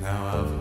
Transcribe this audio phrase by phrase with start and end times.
[0.00, 0.57] Now I've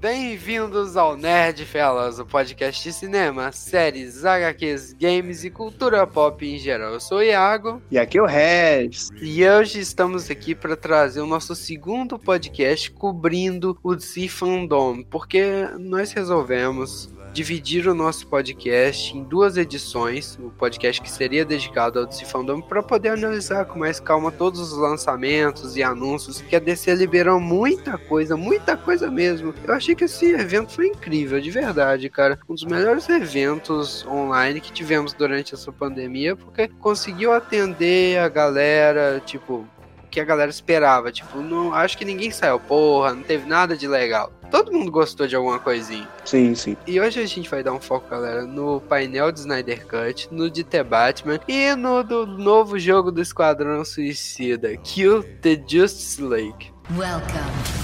[0.00, 6.56] Bem-vindos ao Nerd Fellas, o podcast de cinema, séries, HQs, games e cultura pop em
[6.56, 6.94] geral.
[6.94, 7.82] Eu sou o Iago.
[7.90, 9.10] E aqui é o Regis.
[9.20, 15.68] E hoje estamos aqui para trazer o nosso segundo podcast cobrindo o DC Fandom, porque
[15.78, 22.06] nós resolvemos dividir o nosso podcast em duas edições, o podcast que seria dedicado ao
[22.06, 26.58] DC Fandom, para poder analisar com mais calma todos os lançamentos e anúncios, que a
[26.58, 29.54] DC liberou muita coisa, muita coisa mesmo.
[29.66, 32.38] Eu achei que esse evento foi incrível, de verdade, cara.
[32.48, 39.20] Um dos melhores eventos online que tivemos durante essa pandemia, porque conseguiu atender a galera,
[39.24, 39.66] tipo,
[40.10, 41.12] que a galera esperava.
[41.12, 44.32] Tipo, não, acho que ninguém saiu, porra, não teve nada de legal.
[44.50, 46.08] Todo mundo gostou de alguma coisinha.
[46.24, 46.76] Sim, sim.
[46.84, 50.50] E hoje a gente vai dar um foco, galera, no painel de Snyder Cut, no
[50.50, 56.72] de The Batman e no do novo jogo do Esquadrão Suicida, Kill the Justice League.
[56.96, 57.79] Welcome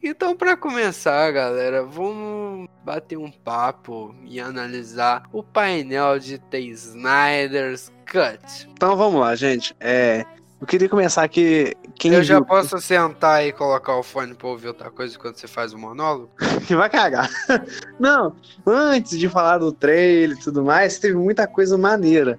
[0.00, 7.90] Então, para começar, galera, vamos bater um papo e analisar o painel de The Snyder's
[8.06, 8.68] Cut.
[8.70, 9.74] Então, vamos lá, gente.
[9.80, 10.24] É,
[10.60, 11.74] eu queria começar aqui.
[11.96, 12.44] Quem eu já viu...
[12.44, 16.30] posso sentar e colocar o fone pra ouvir outra coisa quando você faz o monólogo?
[16.66, 17.28] que vai cagar.
[17.98, 22.38] Não, antes de falar do trailer e tudo mais, teve muita coisa maneira.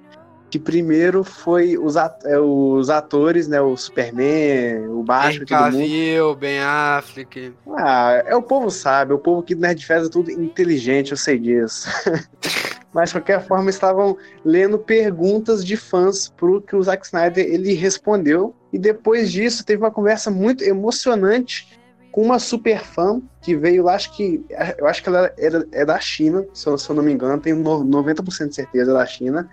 [0.52, 3.59] Que primeiro foi os, at é, os atores, né?
[3.61, 6.35] O Superman, o Batman, todo mundo.
[6.35, 7.53] Ben Affleck.
[7.77, 11.39] Ah, é o povo sabe, o povo que Nerd Festa é tudo inteligente, eu sei
[11.39, 11.88] disso.
[12.94, 17.73] mas de qualquer forma estavam lendo perguntas de fãs pro que o Zack Snyder ele
[17.73, 21.79] respondeu e depois disso teve uma conversa muito emocionante
[22.11, 24.44] com uma super fã que veio lá, acho que
[24.77, 27.41] eu acho que ela era, é da China, se eu, se eu não me engano,
[27.41, 29.49] tenho 90% de certeza da China.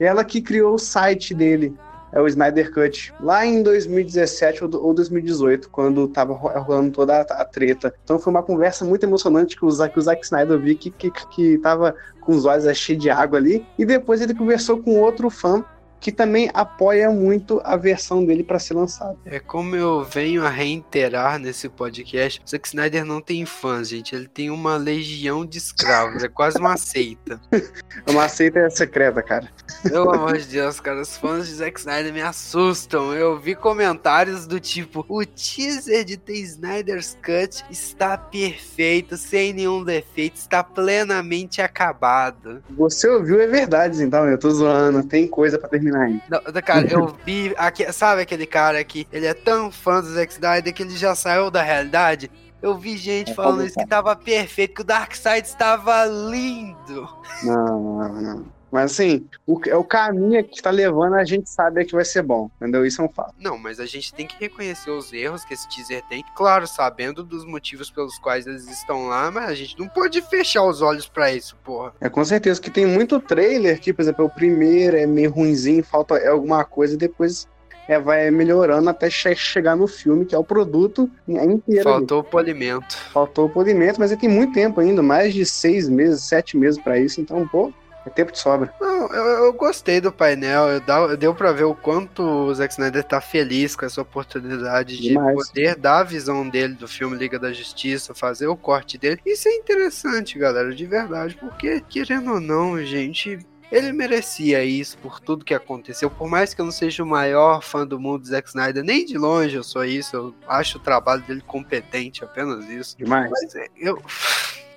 [0.00, 1.76] Ela que criou o site dele,
[2.12, 7.94] é o Snyder Cut, lá em 2017 ou 2018, quando tava rolando toda a, treta.
[8.02, 11.10] Então foi uma conversa muito emocionante que o Zack, o Zack Snyder vi que, que,
[11.10, 13.64] que tava com os olhos cheios de água ali.
[13.78, 15.64] E depois ele conversou com outro fã
[16.00, 19.16] que também apoia muito a versão dele para ser lançada.
[19.26, 24.26] É como eu venho a reiterar nesse podcast, Zack Snyder não tem fãs, gente, ele
[24.26, 27.40] tem uma legião de escravos, é quase uma seita.
[28.08, 29.48] uma seita secreta, cara.
[29.82, 33.12] Pelo amor de Deus, cara, os fãs de Zack Snyder me assustam.
[33.14, 39.84] Eu vi comentários do tipo: o teaser de The Snyder's Cut está perfeito, sem nenhum
[39.84, 42.62] defeito, está plenamente acabado.
[42.70, 46.22] Você ouviu, é verdade, então, eu tô zoando, tem coisa para terminar ainda.
[46.28, 47.54] Não, cara, eu vi.
[47.56, 51.14] Aqui, sabe aquele cara que ele é tão fã do Zack Snyder que ele já
[51.14, 52.30] saiu da realidade?
[52.62, 57.08] Eu vi gente é falando isso que tava perfeito, que o Darkseid estava lindo.
[57.42, 58.59] Não, não, não.
[58.70, 62.22] Mas assim, o, é o caminho que está levando, a gente sabe que vai ser
[62.22, 62.86] bom, entendeu?
[62.86, 63.34] Isso é um fato.
[63.38, 67.24] Não, mas a gente tem que reconhecer os erros que esse teaser tem, claro, sabendo
[67.24, 71.08] dos motivos pelos quais eles estão lá, mas a gente não pode fechar os olhos
[71.08, 71.92] para isso, porra.
[72.00, 75.82] É com certeza que tem muito trailer que, por exemplo, o primeiro é meio ruinzinho,
[75.82, 77.48] falta alguma coisa e depois
[77.90, 81.82] é, vai melhorando até che chegar no filme, que é o produto inteiro.
[81.82, 82.26] Faltou ali.
[82.28, 82.96] o polimento.
[83.12, 86.80] Faltou o polimento, mas ele tem muito tempo ainda, mais de seis meses, sete meses
[86.80, 87.72] para isso, então, pô,
[88.06, 88.72] é tempo de sobra.
[88.80, 90.68] Não, eu, eu gostei do painel.
[90.68, 94.96] Eu dá, deu pra ver o quanto o Zack Snyder tá feliz com essa oportunidade
[94.96, 95.36] Demais.
[95.36, 99.20] de poder dar a visão dele do filme Liga da Justiça, fazer o corte dele.
[99.24, 103.38] Isso é interessante, galera, de verdade, porque, querendo ou não, gente,
[103.70, 106.10] ele merecia isso por tudo que aconteceu.
[106.10, 109.04] Por mais que eu não seja o maior fã do mundo do Zack Snyder, nem
[109.04, 110.16] de longe eu sou isso.
[110.16, 112.96] Eu acho o trabalho dele competente, apenas isso.
[112.96, 113.30] Demais.
[113.30, 114.02] Mas é, eu.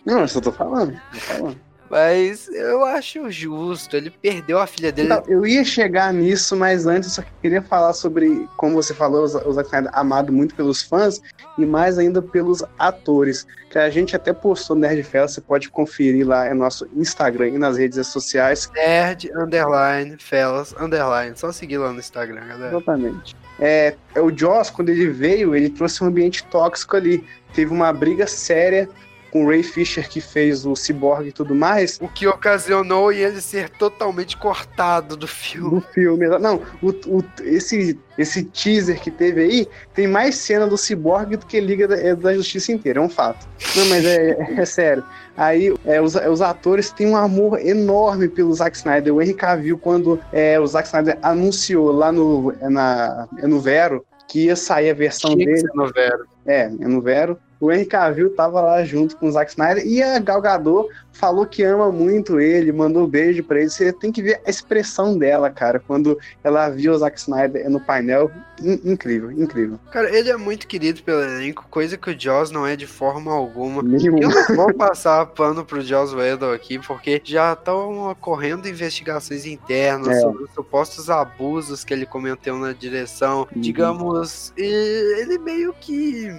[0.05, 0.99] Não, eu só tô falando.
[1.13, 1.72] Tô falando.
[1.89, 3.95] Mas eu acho justo.
[3.95, 5.09] Ele perdeu a filha dele.
[5.09, 9.23] Não, eu ia chegar nisso, mas antes eu só queria falar sobre, como você falou,
[9.23, 11.21] o Zack Snyder amado muito pelos fãs
[11.57, 13.45] e mais ainda pelos atores.
[13.69, 17.49] Que a gente até postou no Nerd Fellas, você pode conferir lá no nosso Instagram
[17.49, 18.69] e nas redes sociais.
[18.73, 21.37] Nerd underline Fellas underline.
[21.37, 22.75] Só seguir lá no Instagram, galera.
[22.75, 23.35] Exatamente.
[23.59, 27.23] É, é, o Joss, quando ele veio, ele trouxe um ambiente tóxico ali.
[27.53, 28.89] Teve uma briga séria
[29.33, 31.97] com o Ray Fisher que fez o Cyborg e tudo mais.
[31.99, 35.79] O que ocasionou ele ser totalmente cortado do filme.
[35.79, 36.61] Do filme, não.
[36.83, 41.59] O, o, esse, esse teaser que teve aí tem mais cena do Cyborg do que
[41.59, 43.47] Liga da, é, da Justiça inteira, é um fato.
[43.75, 45.03] Não, mas é, é, é sério.
[45.35, 49.15] Aí é, os, os, atores têm um amor enorme pelo Zack Snyder.
[49.15, 53.59] O Henry Cavill, quando é, o Zack Snyder anunciou lá no, é na, é no
[53.59, 55.67] Vero que ia sair a versão Tinha dele.
[55.73, 56.25] no Vero.
[56.45, 60.03] É, é no Vero o Henry Cavill tava lá junto com o Zack Snyder e
[60.03, 63.69] a Gal Gadot falou que ama muito ele, mandou um beijo para ele.
[63.69, 67.79] Você tem que ver a expressão dela, cara, quando ela viu o Zack Snyder no
[67.79, 68.29] painel.
[68.61, 69.79] In incrível, incrível.
[69.91, 73.31] Cara, ele é muito querido pelo elenco, coisa que o Joss não é de forma
[73.31, 73.81] alguma.
[73.81, 74.17] Nenhum.
[74.19, 80.17] Eu não vou passar pano pro Joss Whedon aqui, porque já estão ocorrendo investigações internas
[80.17, 80.19] é.
[80.19, 83.47] sobre os supostos abusos que ele cometeu na direção.
[83.55, 83.61] Uhum.
[83.61, 86.31] Digamos, ele meio que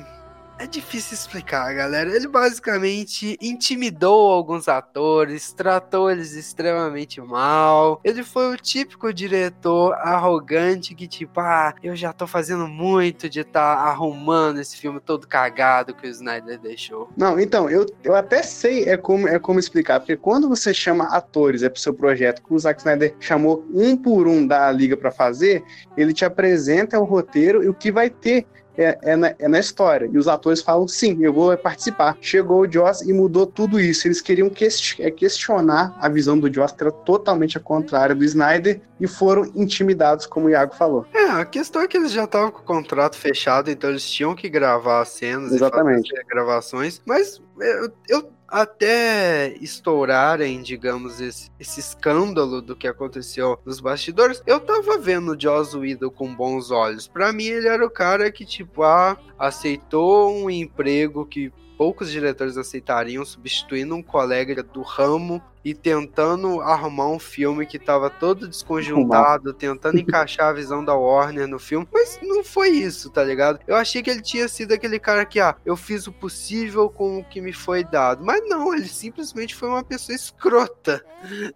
[0.59, 2.15] é difícil explicar, galera.
[2.15, 8.01] Ele basicamente intimidou alguns atores, tratou eles extremamente mal.
[8.05, 13.41] Ele foi o típico diretor arrogante que, tipo, ah, eu já tô fazendo muito de
[13.41, 17.11] estar tá arrumando esse filme todo cagado que o Snyder deixou.
[17.17, 21.05] Não, então, eu, eu até sei é como, é como explicar, porque quando você chama
[21.05, 24.97] atores é pro seu projeto, que o Zack Snyder chamou um por um da liga
[24.97, 25.65] para fazer,
[25.97, 29.59] ele te apresenta o roteiro e o que vai ter é, é, na, é, na,
[29.59, 30.09] história.
[30.13, 32.17] E os atores falam, sim, eu vou participar.
[32.21, 34.07] Chegou o Joss e mudou tudo isso.
[34.07, 34.51] Eles queriam
[34.99, 39.51] é, questionar a visão do Joss, que era totalmente a contrária do Snyder, e foram
[39.55, 41.07] intimidados, como o Iago falou.
[41.13, 44.35] É, a questão é que eles já estavam com o contrato fechado, então eles tinham
[44.35, 46.07] que gravar as cenas Exatamente.
[46.07, 47.03] e fazer gravações.
[47.05, 54.61] Mas eu, eu até estourarem, digamos, esse, esse escândalo do que aconteceu nos bastidores, eu
[54.61, 57.09] tava vendo o Joss Whedon com bons olhos.
[57.09, 62.57] Para mim, ele era o cara que, tipo, ah, aceitou um emprego que poucos diretores
[62.57, 69.53] aceitariam, substituindo um colega do ramo e tentando arrumar um filme que estava todo desconjuntado,
[69.53, 73.61] tentando encaixar a visão da Warner no filme, mas não foi isso, tá ligado?
[73.67, 77.19] Eu achei que ele tinha sido aquele cara que, ah, eu fiz o possível com
[77.19, 81.05] o que me foi dado, mas não, ele simplesmente foi uma pessoa escrota.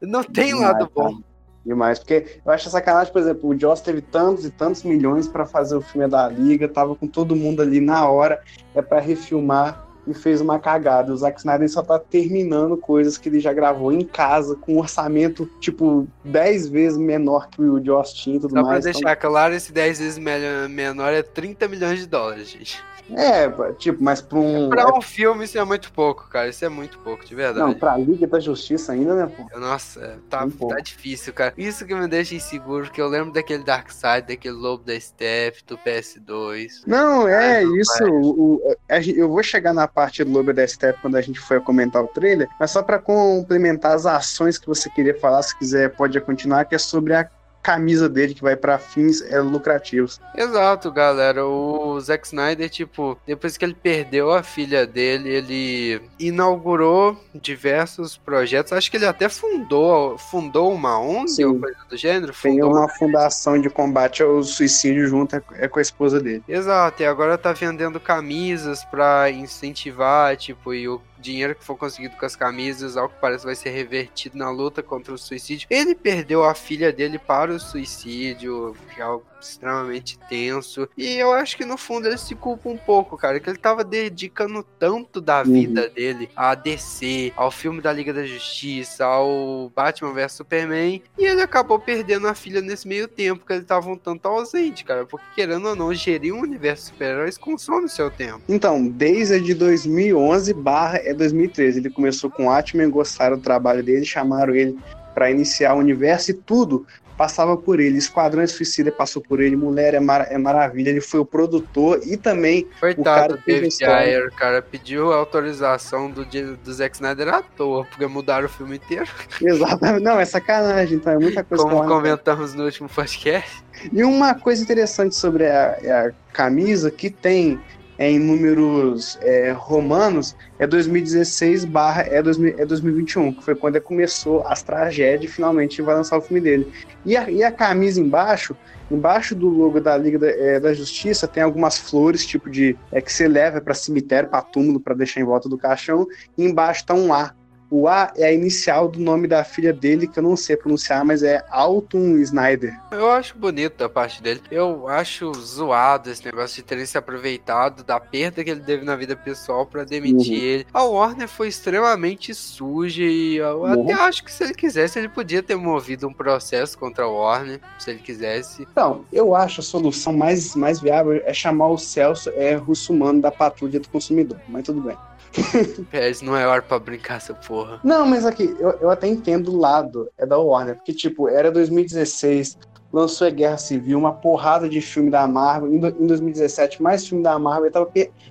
[0.00, 1.20] Não tem lado bom
[1.68, 1.98] demais.
[1.98, 5.76] Porque eu acho sacanagem, por exemplo, o Joss teve tantos e tantos milhões para fazer
[5.76, 8.42] o filme da Liga, tava com todo mundo ali na hora,
[8.74, 11.12] é para refilmar e fez uma cagada.
[11.12, 14.78] O Zack Snyder só tá terminando coisas que ele já gravou em casa, com um
[14.78, 18.84] orçamento, tipo, 10 vezes menor que o Joss tinha e tudo só mais.
[18.84, 19.30] Pra deixar então...
[19.30, 22.82] claro, esse 10 vezes menor é 30 milhões de dólares, gente.
[23.14, 24.68] É, tipo, mas pra um.
[24.68, 26.48] Pra um filme isso é muito pouco, cara.
[26.48, 27.66] Isso é muito pouco, de verdade.
[27.66, 29.58] Não, pra Liga da Justiça ainda, né, pô?
[29.58, 31.54] Nossa, é, tá, um tá difícil, cara.
[31.56, 35.62] Isso que me deixa inseguro, porque eu lembro daquele Dark Side, daquele Lobo da Steph,
[35.66, 36.82] do PS2.
[36.86, 38.04] Não, é não isso.
[38.04, 38.76] O, o,
[39.16, 42.08] eu vou chegar na parte do Lobo da Steph quando a gente for comentar o
[42.08, 46.64] trailer, mas só pra complementar as ações que você queria falar, se quiser, pode continuar,
[46.64, 47.28] que é sobre a
[47.62, 50.20] camisa dele que vai para fins é, lucrativos.
[50.34, 51.44] Exato, galera.
[51.44, 58.72] O Zack Snyder, tipo, depois que ele perdeu a filha dele, ele inaugurou diversos projetos.
[58.72, 61.44] Acho que ele até fundou, fundou uma ONG Sim.
[61.44, 62.32] ou coisa do gênero.
[62.42, 66.42] Tem uma fundação de combate ao suicídio junto é com a esposa dele.
[66.48, 72.16] Exato, e agora tá vendendo camisas para incentivar, tipo, e o dinheiro que for conseguido
[72.16, 75.66] com as camisas, ao que parece vai ser revertido na luta contra o suicídio.
[75.70, 80.88] Ele perdeu a filha dele para o suicídio, que é algo extremamente tenso.
[80.96, 83.84] E eu acho que no fundo ele se culpa um pouco, cara, que ele tava
[83.84, 85.52] dedicando tanto da uhum.
[85.52, 85.94] vida uhum.
[85.94, 91.42] dele a DC, ao filme da Liga da Justiça, ao Batman vs Superman, e ele
[91.42, 95.26] acabou perdendo a filha nesse meio tempo, que ele tava um tanto ausente, cara, porque
[95.34, 98.42] querendo ou não, gerir um universo de super-heróis consome seu tempo.
[98.48, 104.54] Então, desde 2011 barra é 2013, ele começou com Atman, gostaram do trabalho dele, chamaram
[104.54, 104.78] ele
[105.14, 106.86] para iniciar o universo e tudo
[107.18, 107.98] passava por ele.
[107.98, 109.56] Esquadrão Suicida passou por ele.
[109.56, 110.90] Mulher é, mar é maravilha.
[110.90, 114.62] Ele foi o produtor e também Coitado, o cara do David Ayer, cara.
[114.62, 119.08] Pediu autorização do, do Zack Snyder à toa, porque mudaram o filme inteiro.
[119.42, 120.04] Exatamente.
[120.04, 121.64] Não, é sacanagem, então é muita coisa.
[121.64, 123.64] Como comentamos no último podcast.
[123.92, 127.60] E uma coisa interessante sobre a, a camisa que tem
[127.98, 133.84] em números é, romanos é 2016 barra é, 2000, é 2021, que foi quando ele
[133.84, 136.72] começou as tragédias e finalmente vai lançar o filme dele.
[137.04, 138.56] E a, e a camisa embaixo,
[138.90, 142.76] embaixo do logo da Liga da, é, da Justiça, tem algumas flores, tipo de.
[142.92, 146.44] É, que você leva para cemitério, para túmulo, para deixar em volta do caixão, e
[146.44, 147.34] embaixo tá um A
[147.70, 151.04] o A é a inicial do nome da filha dele, que eu não sei pronunciar,
[151.04, 152.78] mas é Alton Snyder.
[152.90, 154.40] Eu acho bonito a parte dele.
[154.50, 158.96] Eu acho zoado esse negócio de terem se aproveitado da perda que ele teve na
[158.96, 160.44] vida pessoal para demitir uhum.
[160.44, 160.66] ele.
[160.72, 163.82] A Warner foi extremamente suja e eu uhum.
[163.82, 167.60] até acho que se ele quisesse, ele podia ter movido um processo contra a Warner,
[167.78, 168.66] se ele quisesse.
[168.70, 173.30] Então, eu acho a solução mais, mais viável é chamar o Celso é, Russumano da
[173.30, 174.96] Patrulha do Consumidor, mas tudo bem.
[175.90, 177.80] Pérez, não é hora pra brincar essa porra.
[177.82, 181.50] Não, mas aqui, eu, eu até entendo o lado, é da Warner, porque, tipo, era
[181.50, 182.58] 2016,
[182.92, 185.72] lançou a Guerra Civil, uma porrada de filme da Marvel.
[185.72, 187.70] Em, do, em 2017, mais filme da Marvel.
[187.70, 187.90] Tava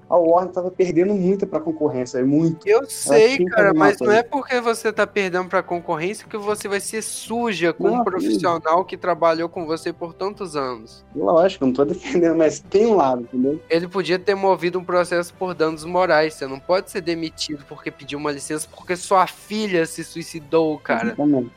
[0.10, 2.68] a Warner tava perdendo muito pra concorrência, muito.
[2.68, 6.80] Eu sei, cara, mas não é porque você tá perdendo pra concorrência que você vai
[6.80, 11.06] ser suja com não, um profissional que trabalhou com você por tantos anos.
[11.14, 13.62] Lógico, não tô defendendo, mas tem um lado, entendeu?
[13.70, 16.36] Ele podia ter movido um processo por danos morais.
[16.36, 21.16] Você não pode ser demitido porque pediu uma licença porque sua filha se suicidou, cara.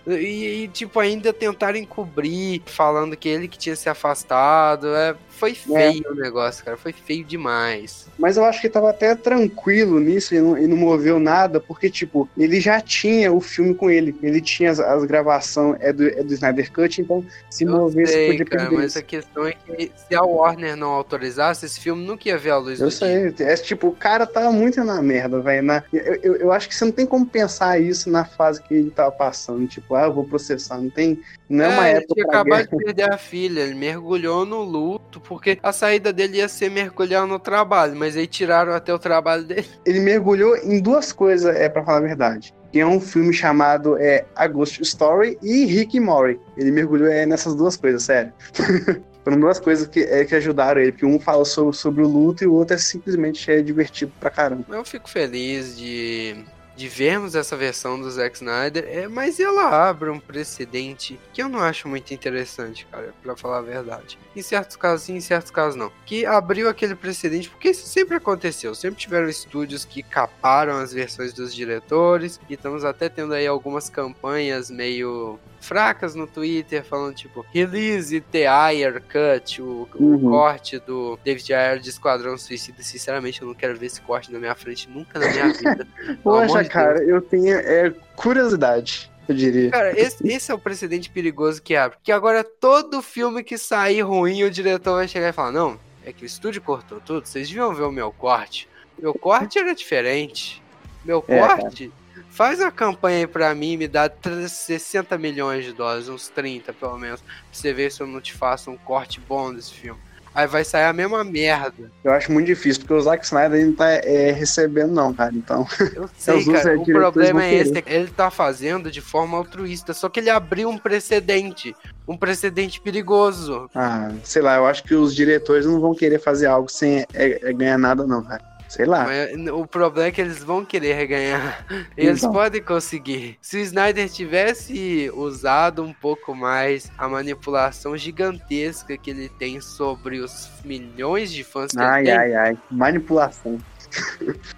[0.09, 4.89] E, e, tipo, ainda tentaram encobrir, falando que ele que tinha se afastado.
[4.97, 5.55] É, foi é.
[5.55, 6.11] feio é.
[6.11, 6.77] o negócio, cara.
[6.77, 8.07] Foi feio demais.
[8.19, 11.89] Mas eu acho que tava até tranquilo nisso e não, e não moveu nada, porque,
[11.89, 14.15] tipo, ele já tinha o filme com ele.
[14.23, 18.13] Ele tinha as, as gravações, é do, é do Snyder Cut, então se eu movesse
[18.13, 18.99] sei, podia cara, Mas isso.
[18.99, 22.59] a questão é que se a Warner não autorizasse, esse filme nunca ia ver a
[22.59, 23.31] luz eu do sei.
[23.31, 23.47] dia.
[23.47, 25.61] É tipo, o cara tava muito na merda, velho.
[25.93, 28.91] Eu, eu, eu, acho que você não tem como pensar isso na fase que ele
[28.91, 29.67] tava passando.
[29.67, 30.79] Tipo, ah, eu vou processar.
[30.79, 31.21] Não tem.
[31.49, 32.05] Não é, é uma época.
[32.05, 33.61] Ele tinha acabado de perder a filha.
[33.61, 38.27] Ele mergulhou no luto, porque a saída dele ia ser mergulhar no trabalho, mas aí
[38.27, 39.69] tiraram até o trabalho dele.
[39.87, 42.53] Ele mergulhou em duas coisas, é para falar a verdade.
[42.73, 46.41] Que é um filme chamado é, A Ghost Story e Rick e Morty.
[46.57, 48.33] Ele mergulhou é, nessas duas coisas, sério.
[49.23, 52.43] Foram duas coisas que, é, que ajudaram ele, porque um fala sobre, sobre o luto
[52.43, 54.65] e o outro é simplesmente é divertido pra caramba.
[54.69, 56.45] Eu fico feliz de
[56.81, 61.47] de vermos essa versão do Zack Snyder, é, mas ela abre um precedente que eu
[61.47, 64.19] não acho muito interessante, cara, para falar a verdade.
[64.35, 65.93] Em certos casos sim, em certos casos não.
[66.07, 68.75] Que abriu aquele precedente, porque isso sempre aconteceu.
[68.75, 73.91] Sempre tiveram estúdios que caparam as versões dos diretores, e estamos até tendo aí algumas
[73.91, 80.15] campanhas meio fracas no Twitter, falando tipo, release The Ayer Cut, o, uhum.
[80.15, 82.83] o, corte do David Ayer de Esquadrão Suicida.
[82.83, 85.87] Sinceramente, eu não quero ver esse corte na minha frente nunca na minha vida.
[86.23, 87.09] Poxa, cara, Deus.
[87.09, 89.11] eu tenho é, curiosidade.
[89.29, 89.71] Eu diria.
[89.71, 91.99] Cara, esse, esse é o precedente perigoso que abre.
[92.03, 96.13] Que agora todo filme que sair ruim, o diretor vai chegar e falar: Não, é
[96.13, 98.69] que o estúdio cortou tudo, vocês deviam ver o meu corte.
[98.99, 100.63] Meu corte era diferente.
[101.05, 101.93] Meu é, corte
[102.41, 104.11] Faz a campanha aí pra mim, me dá
[104.49, 108.33] 60 milhões de dólares, uns 30 pelo menos, pra você ver se eu não te
[108.33, 110.01] faço um corte bom desse filme.
[110.35, 111.93] Aí vai sair a mesma merda.
[112.03, 115.35] Eu acho muito difícil, porque o Zack Snyder não tá é, recebendo, não, cara.
[115.35, 115.67] Então.
[115.95, 116.79] Eu sei, cara.
[116.79, 120.79] O problema é esse: ele tá fazendo de forma altruísta, só que ele abriu um
[120.79, 121.77] precedente.
[122.09, 123.69] Um precedente perigoso.
[123.75, 127.07] Ah, sei lá, eu acho que os diretores não vão querer fazer algo sem é,
[127.13, 128.50] é ganhar nada, não, cara.
[128.71, 129.05] Sei lá.
[129.05, 131.67] Mas o problema é que eles vão querer reganhar.
[131.97, 132.33] Eles então.
[132.33, 133.37] podem conseguir.
[133.43, 140.21] Se o Snyder tivesse usado um pouco mais a manipulação gigantesca que ele tem sobre
[140.21, 142.17] os milhões de fãs que ai, ele tem.
[142.17, 142.59] Ai, ai, ai.
[142.71, 143.59] Manipulação.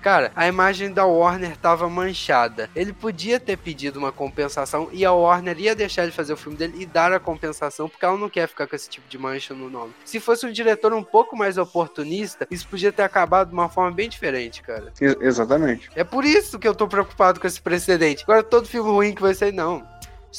[0.00, 2.68] Cara, a imagem da Warner tava manchada.
[2.74, 6.56] Ele podia ter pedido uma compensação e a Warner ia deixar ele fazer o filme
[6.56, 9.54] dele e dar a compensação, porque ela não quer ficar com esse tipo de mancha
[9.54, 9.92] no nome.
[10.04, 13.92] Se fosse um diretor um pouco mais oportunista, isso podia ter acabado de uma forma
[13.92, 14.92] bem diferente, cara.
[15.00, 15.90] Ex exatamente.
[15.94, 18.22] É por isso que eu tô preocupado com esse precedente.
[18.24, 19.86] Agora, todo filme ruim que vai sair, não.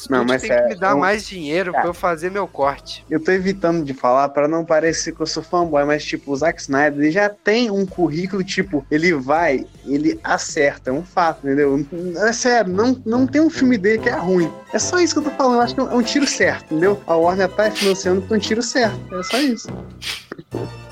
[0.09, 1.79] Não, mas tem é, que me dar mais dinheiro é.
[1.79, 3.05] pra eu fazer meu corte.
[3.09, 6.35] Eu tô evitando de falar para não parecer que eu sou fanboy, mas tipo, o
[6.35, 11.45] Zack Snyder ele já tem um currículo, tipo, ele vai, ele acerta, é um fato,
[11.45, 11.85] entendeu?
[12.17, 14.51] É sério, não, não tem um filme dele que é ruim.
[14.73, 16.99] É só isso que eu tô falando, eu acho que é um tiro certo, entendeu?
[17.05, 19.67] A Warner tá financiando com um tiro certo, é só isso.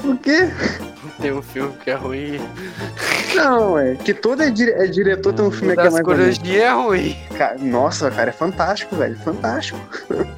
[0.03, 0.49] O quê?
[1.21, 2.39] Tem um filme que é ruim.
[3.35, 6.55] Não, é que todo é, dire é diretor tem um filme que é mais ruim.
[6.55, 7.17] é ruim.
[7.59, 9.17] Nossa, cara, é fantástico, velho.
[9.19, 9.79] Fantástico.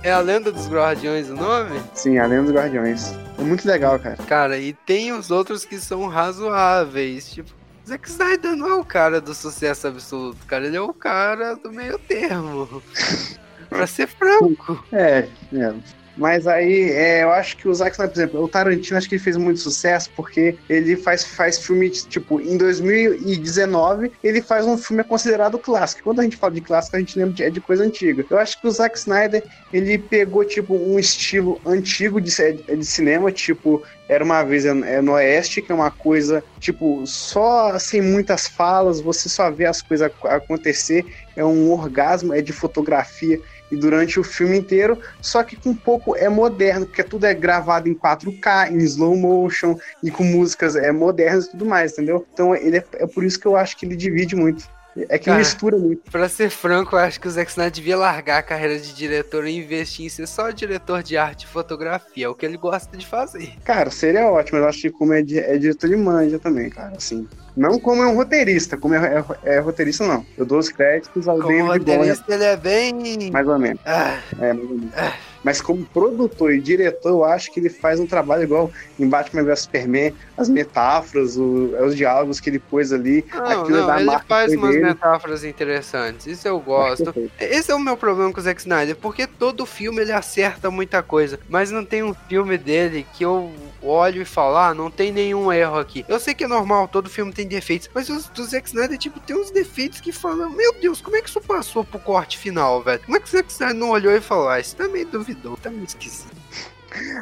[0.03, 1.81] É a Lenda dos Guardiões o nome?
[1.93, 3.13] Sim, a Lenda dos Guardiões.
[3.37, 4.17] É muito legal, cara.
[4.27, 7.31] Cara, e tem os outros que são razoáveis.
[7.31, 7.49] Tipo,
[7.87, 10.65] Zack Snyder não é o cara do sucesso absoluto, cara.
[10.65, 12.81] Ele é o cara do meio termo.
[13.69, 14.83] pra ser franco.
[14.91, 15.73] É, é.
[16.15, 19.15] Mas aí, é, eu acho que o Zack Snyder, por exemplo, o Tarantino, acho que
[19.15, 24.77] ele fez muito sucesso porque ele faz, faz filme, tipo, em 2019, ele faz um
[24.77, 26.03] filme considerado clássico.
[26.03, 28.25] Quando a gente fala de clássico, a gente lembra de, é de coisa antiga.
[28.29, 33.31] Eu acho que o Zack Snyder, ele pegou, tipo, um estilo antigo de, de cinema,
[33.31, 34.65] tipo, era uma vez
[35.03, 39.81] no Oeste, que é uma coisa, tipo, só sem muitas falas, você só vê as
[39.81, 41.05] coisas acontecer,
[41.35, 43.41] é um orgasmo, é de fotografia
[43.71, 47.33] e durante o filme inteiro, só que com um pouco é moderno, porque tudo é
[47.33, 52.25] gravado em 4K, em slow motion e com músicas é modernas e tudo mais, entendeu?
[52.33, 54.67] Então ele é, é por isso que eu acho que ele divide muito.
[55.09, 56.11] É que Cara, mistura muito.
[56.11, 59.47] Pra ser franco, eu acho que o Zack Snyder devia largar a carreira de diretor
[59.47, 62.25] e investir em ser só diretor de arte e fotografia.
[62.25, 63.53] É o que ele gosta de fazer.
[63.63, 64.59] Cara, seria ótimo.
[64.59, 66.93] Eu acho que como é, é diretor de manja também, cara.
[66.95, 70.25] Assim, não como é um roteirista, como é, é, é roteirista, não.
[70.37, 73.31] Eu dou os créditos ao como David roteirista, ele é bem...
[73.31, 73.81] Mais ou menos.
[73.85, 74.19] Ah.
[74.39, 74.93] É, mais ou menos.
[74.95, 75.13] Ah.
[75.43, 79.43] Mas como produtor e diretor, eu acho que ele faz um trabalho igual em Batman
[79.43, 83.25] vs Superman, as metáforas, o, os diálogos que ele pôs ali.
[83.33, 84.85] Não, não, ele faz umas dele.
[84.85, 87.13] metáforas interessantes, isso eu gosto.
[87.39, 91.03] Esse é o meu problema com o Zack Snyder, porque todo filme ele acerta muita
[91.03, 95.11] coisa, mas não tem um filme dele que eu olho e falo, ah, não tem
[95.11, 96.05] nenhum erro aqui.
[96.07, 99.19] Eu sei que é normal, todo filme tem defeitos, mas os do Zack Snyder, tipo,
[99.19, 102.81] tem uns defeitos que falam, meu Deus, como é que isso passou pro corte final,
[102.81, 103.01] velho?
[103.05, 105.32] Como é que o Zack Snyder não olhou e falou, ah, isso tá meio duvidoso,
[105.61, 106.35] tá meio esquisito.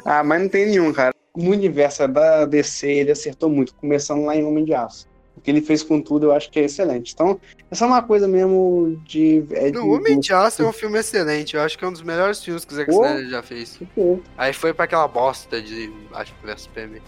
[0.05, 1.13] Ah, mas não tem nenhum, cara.
[1.35, 5.09] No universo da DC, ele acertou muito, começando lá em Homem de Aço.
[5.35, 7.13] O que ele fez com tudo, eu acho que é excelente.
[7.13, 7.39] Então,
[7.69, 9.43] essa é uma coisa mesmo de.
[9.51, 11.55] É não, Homem de Aço é um filme excelente.
[11.55, 13.79] Eu acho que é um dos melhores filmes que o Zack Snyder já fez.
[14.37, 17.01] Aí foi pra aquela bosta de Batman vs Superman.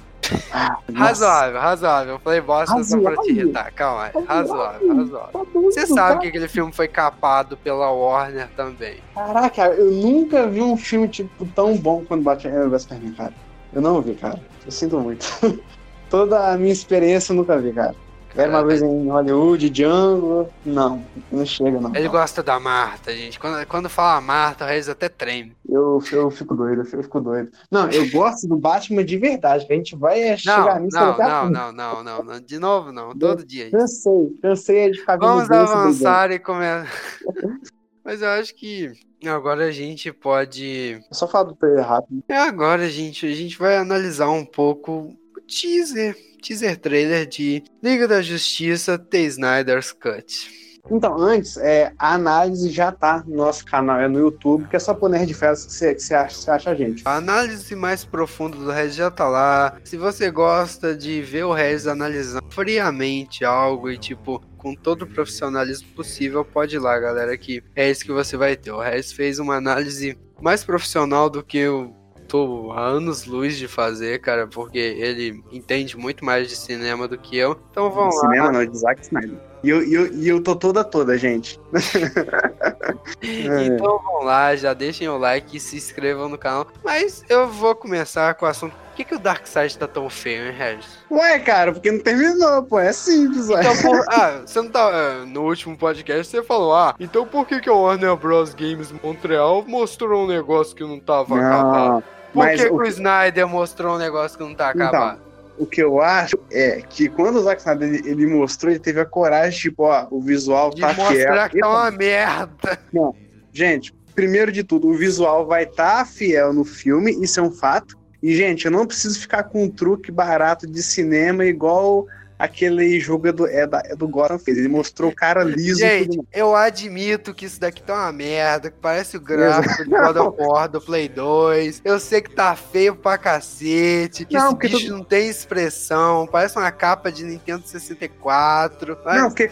[0.94, 2.14] Razoável, razoável.
[2.14, 3.04] Eu falei bosta razoável.
[3.04, 3.72] só pra te irritar.
[3.74, 4.26] Calma aí.
[4.26, 5.48] Razoável, razoável.
[5.54, 8.98] Você sabe que aquele filme foi capado pela Warner também.
[9.14, 13.34] Caraca, eu nunca vi um filme tipo tão bom quando Batman vs Superman, cara.
[13.74, 14.40] Eu não vi, cara.
[14.66, 15.28] Eu sinto muito.
[16.10, 17.96] Toda a minha experiência eu nunca vi, cara.
[18.36, 20.50] Era uma vez em Hollywood, Django.
[20.66, 21.96] Não, não chega, não.
[21.96, 23.40] Ele gosta da Marta, gente.
[23.40, 25.56] Quando, quando fala Marta, o Reis até treme.
[25.74, 27.52] Eu, eu fico doido, eu fico doido.
[27.72, 31.18] Não, eu gosto do Batman de verdade, que a gente vai não, chegar nisso não,
[31.18, 33.18] não, não, não, não, não, De novo, não.
[33.18, 33.72] Todo dia.
[33.72, 36.88] Cansei, cansei de ficar Vamos avançar e começar.
[38.06, 38.92] Mas eu acho que
[39.26, 41.02] agora a gente pode.
[41.10, 42.24] Eu só falo do trailer rápido.
[42.28, 43.26] É agora, gente.
[43.26, 49.22] A gente vai analisar um pouco o teaser teaser trailer de Liga da Justiça The
[49.22, 50.73] Snyder's Cut.
[50.92, 54.80] Então, antes, é, a análise já tá no nosso canal, é no YouTube, que é
[54.80, 57.04] só por Nerd Fest que você, que você, acha, você acha a gente.
[57.06, 59.78] A análise mais profunda do Regis já tá lá.
[59.86, 65.08] Se você gosta de ver o Regis analisando friamente algo e, tipo, com todo o
[65.08, 68.72] profissionalismo possível, pode ir lá, galera, que é isso que você vai ter.
[68.72, 71.94] O Regis fez uma análise mais profissional do que o
[72.28, 77.18] tô há anos luz de fazer, cara, porque ele entende muito mais de cinema do
[77.18, 77.58] que eu.
[77.72, 78.22] Então vamos lá.
[78.22, 79.53] Cinema não, de Zack Snyder.
[79.64, 81.58] E eu, eu, eu tô toda toda, gente.
[83.24, 86.68] então vamos lá, já deixem o like e se inscrevam no canal.
[86.84, 88.74] Mas eu vou começar com o assunto.
[88.74, 91.00] Por que, que o Darkseid tá tão feio, hein, Regis?
[91.10, 92.78] Ué, cara, porque não terminou, pô.
[92.78, 93.62] É simples, ué.
[93.62, 94.06] Então, por...
[94.10, 94.92] Ah, você não tá.
[94.92, 98.54] É, no último podcast você falou, ah, então por que, que o Warner Bros.
[98.54, 101.44] Games Montreal mostrou um negócio que não tava não.
[101.44, 102.04] acabado?
[102.34, 102.78] Por que, o...
[102.78, 105.20] que o Snyder mostrou um negócio que não tá então, acabado?
[105.22, 108.80] Então, o que eu acho é que quando o Zack Snyder ele, ele mostrou, ele
[108.80, 112.80] teve a coragem, tipo, ó, o visual de tá mostrar que é uma merda.
[112.92, 113.16] Não,
[113.52, 117.52] gente, primeiro de tudo, o visual vai estar tá fiel no filme, isso é um
[117.52, 117.98] fato.
[118.22, 122.08] E, gente, eu não preciso ficar com um truque barato de cinema igual
[122.44, 124.58] aquele jogo é do, é, da, é do Gotham fez.
[124.58, 125.80] Ele mostrou o cara liso.
[125.80, 130.18] Gente, eu admito que isso daqui tá uma merda, que parece o gráfico de God
[130.18, 131.82] of War do Play 2.
[131.86, 134.98] Eu sei que tá feio pra cacete, que não, esse bicho tu...
[134.98, 138.98] não tem expressão, parece uma capa de Nintendo 64.
[139.06, 139.22] Mas...
[139.22, 139.50] Não, porque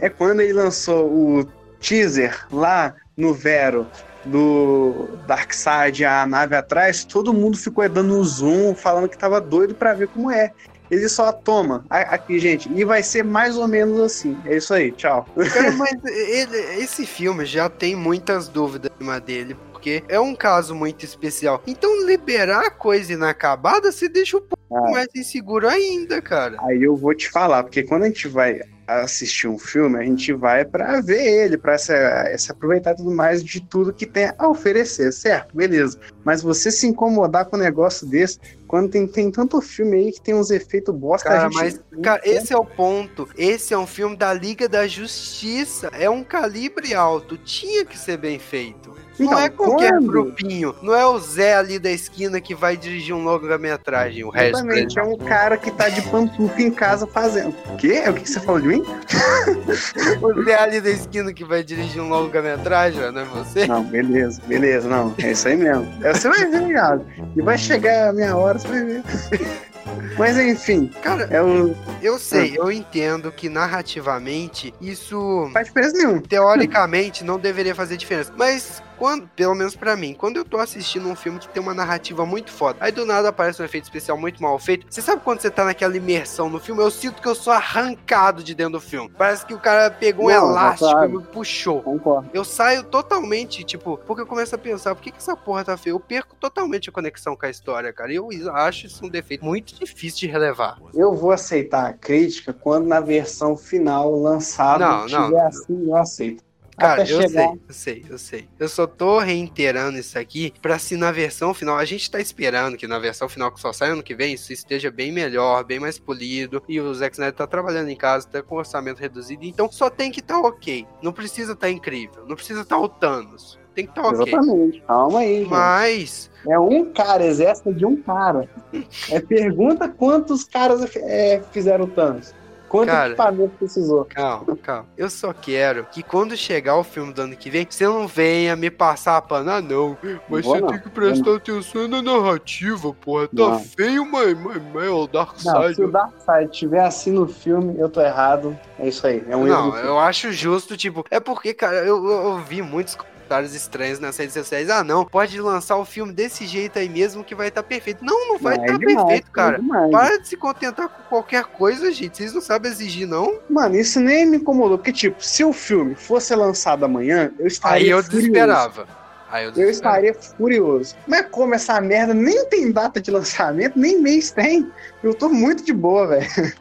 [0.00, 1.44] é quando ele lançou o
[1.80, 3.86] teaser lá no Vero
[4.24, 9.74] do Darkseid, a nave atrás, todo mundo ficou dando um zoom, falando que tava doido
[9.74, 10.52] para ver como é
[10.92, 11.84] ele só toma.
[11.88, 14.36] Aqui, gente, e vai ser mais ou menos assim.
[14.44, 15.26] É isso aí, tchau.
[15.52, 20.34] Cara, mas ele, esse filme já tem muitas dúvidas em cima dele, porque é um
[20.34, 21.62] caso muito especial.
[21.66, 24.90] Então, liberar coisa inacabada, você deixa um pouco ah.
[24.90, 26.58] mais inseguro ainda, cara.
[26.60, 28.60] Aí eu vou te falar, porque quando a gente vai
[29.00, 31.92] assistir um filme, a gente vai para ver ele, para se,
[32.38, 35.56] se aproveitar tudo mais de tudo que tem a oferecer, certo?
[35.56, 35.98] Beleza.
[36.24, 40.20] Mas você se incomodar com um negócio desse, quando tem, tem tanto filme aí que
[40.20, 41.28] tem uns efeitos bosta.
[41.28, 43.28] Cara, mas, cara, esse é o ponto.
[43.36, 45.90] Esse é um filme da Liga da Justiça.
[45.92, 47.36] É um calibre alto.
[47.36, 49.01] Tinha que ser bem feito.
[49.14, 50.06] Então, não é qualquer quando...
[50.06, 50.74] grupinho.
[50.82, 54.24] Não é o Zé ali da esquina que vai dirigir um longa-metragem.
[54.24, 54.58] O resto.
[54.58, 57.54] Exatamente, é um cara que tá de pantufa em casa fazendo.
[57.72, 58.02] O quê?
[58.04, 58.82] É o que você falou de mim?
[60.22, 63.66] o Zé ali da esquina que vai dirigir um longa-metragem, não é você?
[63.66, 65.14] Não, beleza, beleza, não.
[65.18, 65.92] É isso aí mesmo.
[66.02, 67.06] É, você vai ver, ligado?
[67.36, 69.02] E vai chegar a minha hora, você vai ver.
[70.18, 71.74] Mas enfim, cara, é o...
[72.02, 72.64] eu sei, ah.
[72.64, 75.50] eu entendo que narrativamente isso.
[75.52, 76.20] Faz diferença nenhuma.
[76.20, 78.32] Teoricamente não deveria fazer diferença.
[78.36, 81.74] Mas quando, pelo menos para mim, quando eu tô assistindo um filme que tem uma
[81.74, 84.86] narrativa muito foda, aí do nada aparece um efeito especial muito mal feito.
[84.88, 86.80] Você sabe quando você tá naquela imersão no filme?
[86.80, 89.10] Eu sinto que eu sou arrancado de dentro do filme.
[89.18, 91.82] Parece que o cara pegou Não, um elástico e me puxou.
[91.82, 92.30] Concordo.
[92.32, 95.76] Eu saio totalmente, tipo, porque eu começo a pensar, por que, que essa porra tá
[95.76, 95.94] feia?
[95.94, 98.12] Eu perco totalmente a conexão com a história, cara.
[98.12, 100.78] E eu acho isso um defeito muito difícil de relevar.
[100.94, 105.46] Eu vou aceitar a crítica quando na versão final lançada não, tiver não.
[105.48, 106.51] assim, eu aceito.
[106.76, 107.28] Cara, eu chegar.
[107.28, 108.48] sei, eu sei, eu sei.
[108.58, 111.76] Eu só tô reiterando isso aqui pra se na versão final.
[111.76, 114.52] A gente tá esperando que na versão final que só sai ano que vem, isso
[114.52, 116.62] esteja bem melhor, bem mais polido.
[116.68, 119.44] E o Zack Snyder tá trabalhando em casa, tá com orçamento reduzido.
[119.44, 120.86] Então só tem que tá ok.
[121.02, 122.24] Não precisa tá incrível.
[122.26, 123.58] Não precisa tá o Thanos.
[123.74, 124.22] Tem que tá ok.
[124.22, 124.80] Exatamente.
[124.82, 125.50] Calma aí, gente.
[125.50, 126.30] Mas.
[126.48, 128.48] É um cara, exército de um cara.
[129.10, 132.34] É pergunta quantos caras é, fizeram o Thanos.
[132.72, 133.08] Quanto Cara.
[133.08, 134.06] equipamento precisou.
[134.06, 134.86] Calma, calma.
[134.96, 138.56] Eu só quero que quando chegar o filme do ano que vem, você não venha
[138.56, 139.50] me passar a pano.
[139.50, 139.94] Ah, não.
[140.26, 143.28] Mas Vou você não, tem que prestar atenção na narrativa, porra.
[143.28, 143.58] Tá Não.
[143.60, 144.34] feio, mas
[144.82, 145.74] é o Dark Não, Side.
[145.74, 148.58] se o Darkseid estiver assim no filme, eu tô errado.
[148.78, 149.22] É isso aí.
[149.28, 149.72] É um erro.
[149.72, 152.96] Não, eu acho justo, tipo, é porque, cara, eu, eu, eu vi muitos
[153.32, 154.68] comentários estranhos nas redes sociais.
[154.68, 158.04] Ah, não, pode lançar o filme desse jeito aí mesmo que vai estar perfeito.
[158.04, 159.58] Não, não vai Não, é estar demais, perfeito, é cara.
[159.58, 159.90] demais.
[159.90, 162.18] Para de se contentar com qualquer coisa, gente.
[162.18, 163.38] Vocês não sabem exigir, não?
[163.48, 164.76] Mano, isso nem me incomodou.
[164.76, 168.20] Porque, tipo, se o filme fosse lançado amanhã, eu estaria Aí eu furioso.
[168.28, 168.86] desesperava.
[169.30, 170.94] Aí eu Eu estaria furioso.
[171.06, 174.70] Mas como essa merda nem tem data de lançamento, nem mês tem,
[175.02, 176.52] eu tô muito de boa, velho.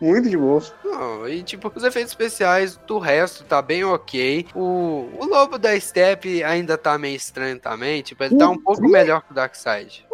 [0.00, 0.62] Muito de boa.
[0.84, 4.46] Não, e tipo, os efeitos especiais do resto tá bem ok.
[4.54, 8.02] O, o lobo da Steppe ainda tá meio estranho também.
[8.02, 10.06] Tipo, ele tá um pouco melhor que o Darkseid.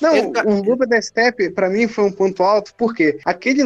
[0.00, 3.62] Não, Ele tá- o Lobo da Steppe, pra mim, foi um ponto alto, porque aquele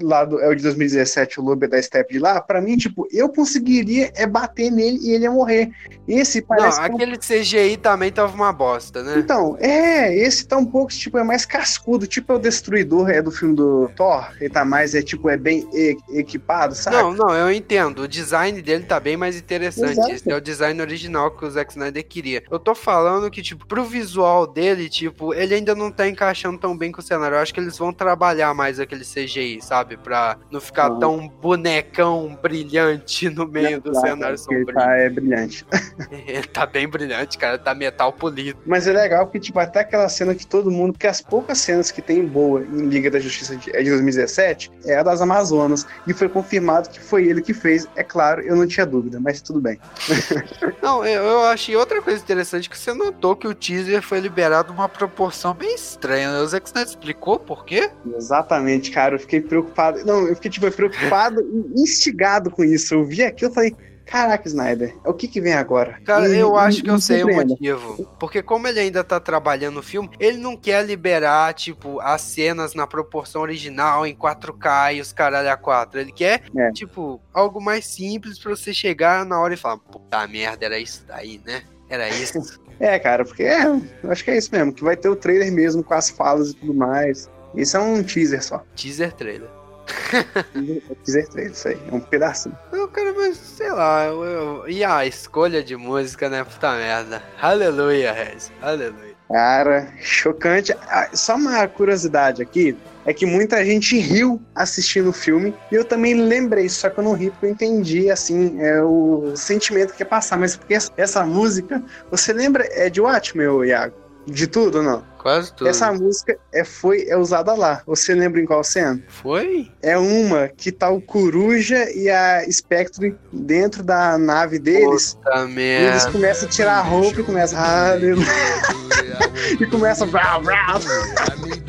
[0.00, 3.28] lado é o de 2017, o Lobo da Steppe de lá, pra mim, tipo, eu
[3.28, 5.70] conseguiria é bater nele e ele ia morrer.
[6.06, 6.78] Esse parece.
[6.78, 9.14] Não, é um- aquele CGI também tava uma bosta, né?
[9.18, 13.22] Então, é, esse tá um pouco, tipo, é mais cascudo, tipo é o Destruidor, é
[13.22, 16.96] do filme do Thor, ele tá mais, é tipo, é bem e- equipado, sabe?
[16.96, 18.02] Não, não, eu entendo.
[18.02, 19.92] O design dele tá bem mais interessante.
[19.92, 20.10] Exato.
[20.12, 22.42] Esse é o design original que o Zack Snyder queria.
[22.50, 26.76] Eu tô falando que, tipo, pro visual dele, tipo, ele ainda não tá encaixando tão
[26.76, 27.36] bem com o cenário.
[27.36, 29.96] Eu acho que eles vão trabalhar mais aquele CGI, sabe?
[29.96, 30.98] Pra não ficar Uhum.
[30.98, 34.74] tão bonecão brilhante no meio do Claro, cenário porque ele sombrio.
[34.74, 35.66] tá, é brilhante.
[36.26, 37.58] Ele tá bem brilhante, cara.
[37.58, 38.58] Tá metal polido.
[38.66, 41.90] Mas é legal porque, tipo, até aquela cena que todo mundo, porque as poucas cenas
[41.90, 45.86] que tem boa em Liga da Justiça de, é de 2017 é a das Amazonas.
[46.06, 47.86] E foi confirmado que foi ele que fez.
[47.96, 49.78] É claro, eu não tinha dúvida, mas tudo bem.
[50.82, 54.72] Não, eu, eu achei outra coisa interessante que você notou que o teaser foi liberado
[54.72, 56.32] numa proporção bem estranha.
[56.32, 56.40] né?
[56.40, 57.90] O Zack Snyder explicou por quê?
[58.16, 59.14] Exatamente, cara.
[59.14, 60.04] Eu fiquei preocupado.
[60.04, 62.94] Não, eu fiquei, tipo, preocupado e instigado com isso.
[62.94, 66.00] Eu vi aquilo e falei, caraca, Snyder, o que que vem agora?
[66.04, 68.04] Cara, E- eu acho que eu sei o motivo.
[68.18, 72.74] Porque como ele ainda tá trabalhando no filme, ele não quer liberar, tipo, as cenas
[72.74, 76.00] na proporção original, em 4K e os caralho a 4.
[76.00, 76.70] Ele quer, É.
[76.72, 81.04] tipo, algo mais simples pra você chegar na hora e falar, puta merda, era isso
[81.06, 81.62] daí, né?
[81.88, 82.38] Era isso.
[82.84, 85.52] É, cara, porque é, eu acho que é isso mesmo, que vai ter o trailer
[85.52, 87.30] mesmo com as falas e tudo mais.
[87.54, 88.64] Isso é um teaser só.
[88.74, 89.48] Teaser trailer.
[91.04, 91.78] Teaser trailer, isso aí.
[91.90, 92.58] É um pedacinho.
[92.72, 96.42] Não, cara, mas sei lá, eu, eu- e a escolha de música, né?
[96.44, 97.22] Puta merda.
[97.40, 98.50] Aleluia, Rez.
[98.60, 99.12] Aleluia.
[99.28, 100.74] Cara, chocante.
[100.88, 102.76] Ah, Só uma curiosidade aqui.
[103.04, 105.54] É que muita gente riu assistindo o filme.
[105.70, 109.34] E eu também lembrei, só que eu não ri porque eu entendi, assim, é o
[109.36, 110.38] sentimento que é passar.
[110.38, 112.66] Mas porque essa, música, você lembra?
[112.70, 114.01] É de Watchmen, Iago?
[114.26, 115.02] De tudo não?
[115.18, 115.68] Quase tudo.
[115.68, 117.82] Essa música é, foi, é usada lá.
[117.86, 119.00] Você lembra em qual cena?
[119.08, 119.70] Foi?
[119.80, 125.14] É uma que tá o Coruja e a Spectre dentro da nave deles.
[125.14, 126.10] Puta E eles merda.
[126.10, 127.58] começam a tirar a roupa e começam.
[127.58, 128.26] Aleluia.
[129.60, 130.04] e começa.
[130.12, 130.80] Brau, brau.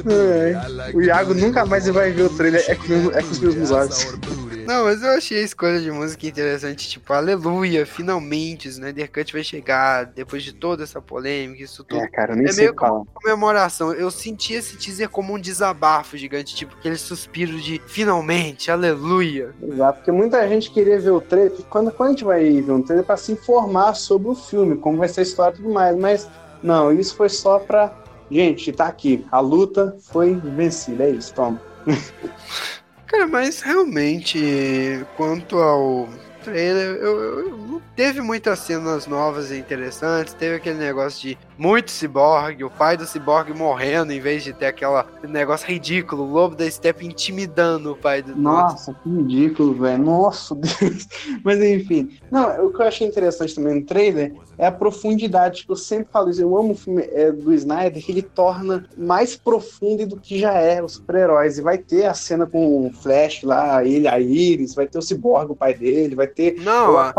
[0.09, 0.95] É.
[0.95, 2.63] O Iago nunca mais vai ver o trailer.
[2.67, 4.17] É com, é com os mesmos olhos.
[4.65, 9.33] Não, mas eu achei a escolha de música interessante, tipo, aleluia, finalmente o Snyder Cut
[9.33, 12.01] vai chegar, depois de toda essa polêmica, isso tudo.
[12.01, 13.03] É, cara, eu nem É sei meio falar.
[13.13, 19.53] Comemoração, eu senti esse teaser como um desabafo gigante, tipo, aquele suspiro de finalmente, aleluia.
[19.61, 21.51] Exato, porque muita gente queria ver o trailer.
[21.69, 24.77] Quando, quando a gente vai ver um trailer, é pra se informar sobre o filme,
[24.77, 25.95] como vai ser a história e tudo mais.
[25.97, 26.29] Mas
[26.61, 27.93] não, isso foi só pra.
[28.31, 29.25] Gente, tá aqui.
[29.31, 31.03] A luta foi vencida.
[31.03, 31.61] É isso, toma.
[33.13, 36.09] Cara, mas realmente, quanto ao
[36.43, 40.33] trailer, eu, eu- teve muitas cenas novas e interessantes.
[40.33, 44.65] Teve aquele negócio de muito ciborgue, o pai do ciborgue morrendo, em vez de ter
[44.67, 48.35] aquela negócio ridículo, o lobo da steppe intimidando o pai do.
[48.35, 50.03] Nossa, que ridículo, velho.
[50.03, 51.07] Nossa, Deus.
[51.43, 52.17] Mas enfim.
[52.31, 55.65] Não, o que eu achei interessante também no trailer é a profundidade.
[55.65, 56.41] que Eu sempre falo isso.
[56.41, 60.53] Eu amo o filme é, do Snyder, que ele torna mais profundo do que já
[60.53, 61.57] é os super-heróis.
[61.57, 65.01] E vai ter a cena com o Flash lá, ele, a Iris, vai ter o
[65.01, 67.13] Cyborg, o pai dele, vai ter Não, a-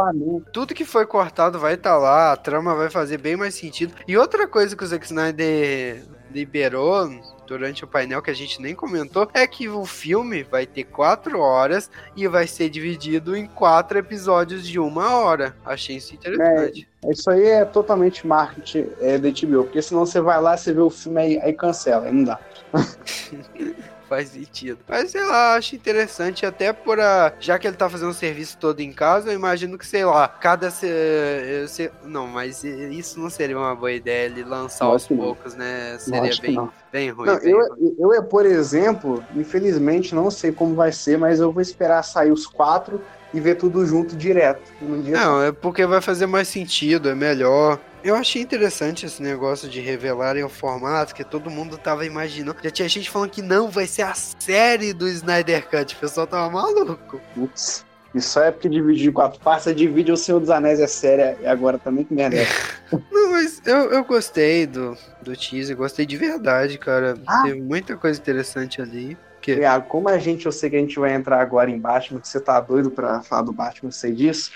[0.52, 3.94] tudo que foi cortado vai estar lá, a trama vai fazer bem mais sentido.
[4.06, 7.08] E outra coisa que o Zack Snyder liberou,
[7.46, 11.38] durante o painel que a gente nem comentou é que o filme vai ter quatro
[11.40, 15.54] horas e vai ser dividido em quatro episódios de uma hora.
[15.64, 16.88] Achei isso interessante.
[17.04, 20.72] É, isso aí é totalmente marketing é, da HBO, porque senão você vai lá, você
[20.72, 22.40] vê o filme aí, aí cancela, aí não dá.
[24.14, 24.78] faz sentido.
[24.88, 27.32] Mas sei lá, acho interessante até por a.
[27.40, 30.28] Já que ele tá fazendo o serviço todo em casa, eu imagino que, sei lá,
[30.28, 30.70] cada.
[30.70, 30.86] Se,
[31.68, 35.96] se, não, mas isso não seria uma boa ideia, ele lançar aos poucos, né?
[35.98, 37.26] Seria bem, bem ruim.
[37.26, 38.16] Não, bem eu, ruim.
[38.16, 42.46] eu, por exemplo, infelizmente, não sei como vai ser, mas eu vou esperar sair os
[42.46, 43.00] quatro
[43.32, 44.72] e ver tudo junto direto.
[44.80, 47.80] Não, é porque vai fazer mais sentido, é melhor.
[48.04, 52.58] Eu achei interessante esse negócio de revelarem o formato, que todo mundo tava imaginando.
[52.62, 55.94] Já tinha gente falando que não, vai ser a série do Snyder Cut.
[55.94, 57.18] O pessoal tava maluco.
[57.34, 57.82] Putz.
[58.14, 61.78] Isso é porque dividir quatro partes, divide o Senhor dos Anéis é séria e agora
[61.78, 62.36] também que merda.
[63.10, 67.16] Não, mas eu, eu gostei do, do teaser, gostei de verdade, cara.
[67.26, 67.42] Ah.
[67.42, 69.16] Teve muita coisa interessante ali.
[69.40, 69.58] Que...
[69.88, 72.38] como a gente, eu sei que a gente vai entrar agora em Batman, que você
[72.38, 74.52] tá doido pra falar do Batman, eu sei disso.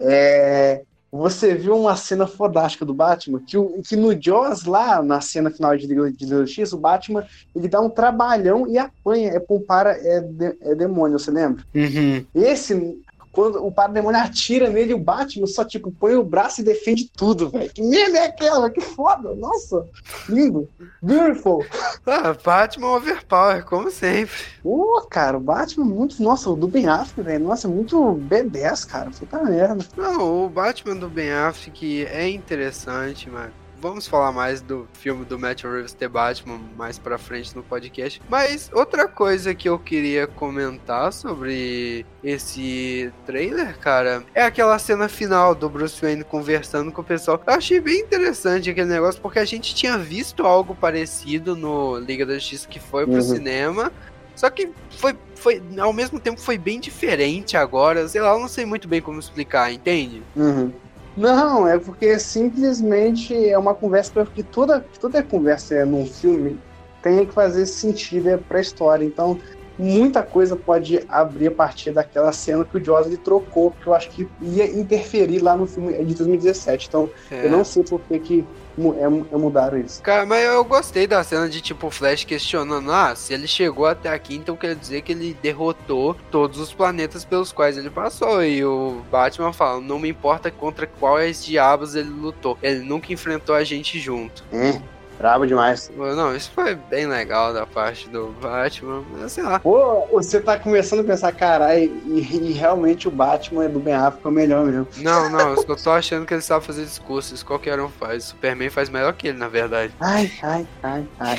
[0.00, 0.82] É,
[1.12, 5.50] você viu uma cena fodástica do Batman, que, o, que no Jaws, lá na cena
[5.50, 10.20] final de Liga X, o Batman ele dá um trabalhão e apanha, é Pompara, é,
[10.20, 11.62] de, é demônio, você lembra?
[11.74, 12.24] Uhum.
[12.34, 12.98] Esse,
[13.32, 17.48] quando o parademônio atira nele, o Batman só, tipo, põe o braço e defende tudo,
[17.48, 17.72] velho.
[17.72, 18.70] Que merda é aquela?
[18.70, 19.34] Que foda!
[19.34, 19.86] Nossa!
[20.28, 20.68] Lindo!
[21.02, 21.64] Beautiful!
[22.06, 24.36] Ah, Batman overpower, como sempre.
[24.62, 26.22] Pô, cara, o Batman muito...
[26.22, 27.44] Nossa, o do Ben Affleck, velho.
[27.44, 27.96] Nossa, muito
[28.28, 29.10] B10, cara.
[29.10, 29.84] Puta merda.
[29.96, 35.36] Não, o Batman do Ben Affleck é interessante, mano vamos falar mais do filme do
[35.36, 38.22] Matt Reeves The Batman mais pra frente no podcast.
[38.30, 45.52] Mas outra coisa que eu queria comentar sobre esse trailer, cara, é aquela cena final
[45.52, 47.42] do Bruce Wayne conversando com o pessoal.
[47.44, 52.24] Eu achei bem interessante aquele negócio, porque a gente tinha visto algo parecido no Liga
[52.24, 53.22] da Justiça que foi pro uhum.
[53.22, 53.92] cinema.
[54.36, 58.08] Só que foi, foi, ao mesmo tempo foi bem diferente agora.
[58.08, 60.22] Sei lá, eu não sei muito bem como explicar, entende?
[60.36, 60.72] Uhum.
[61.16, 66.58] Não, é porque simplesmente é uma conversa, porque toda, toda conversa é num filme
[67.02, 69.04] tem que fazer sentido é pra história.
[69.04, 69.38] Então,
[69.78, 74.08] muita coisa pode abrir a partir daquela cena que o Josley trocou, que eu acho
[74.10, 76.88] que ia interferir lá no filme de 2017.
[76.88, 77.46] Então, é.
[77.46, 78.46] eu não sei por que, que
[78.78, 80.02] é, é mudaram isso.
[80.02, 83.86] Cara, mas eu gostei da cena de tipo o Flash questionando: ah, se ele chegou
[83.86, 88.42] até aqui, então quer dizer que ele derrotou todos os planetas pelos quais ele passou.
[88.42, 93.54] E o Batman fala: não me importa contra quais diabos ele lutou, ele nunca enfrentou
[93.54, 94.44] a gente junto.
[94.52, 94.80] Hum.
[95.22, 95.88] Brabo demais.
[95.96, 99.60] Não, isso foi bem legal da parte do Batman, sei lá.
[99.60, 104.26] Pô, você tá começando a pensar, caralho, e, e, realmente o Batman do Ben Affleck
[104.26, 104.88] é o melhor mesmo.
[104.96, 108.24] Não, não, eu tô achando que ele sabe fazer discursos, qualquer um faz.
[108.24, 109.94] Superman faz melhor que ele, na verdade.
[110.00, 111.38] Ai, ai, ai, ai.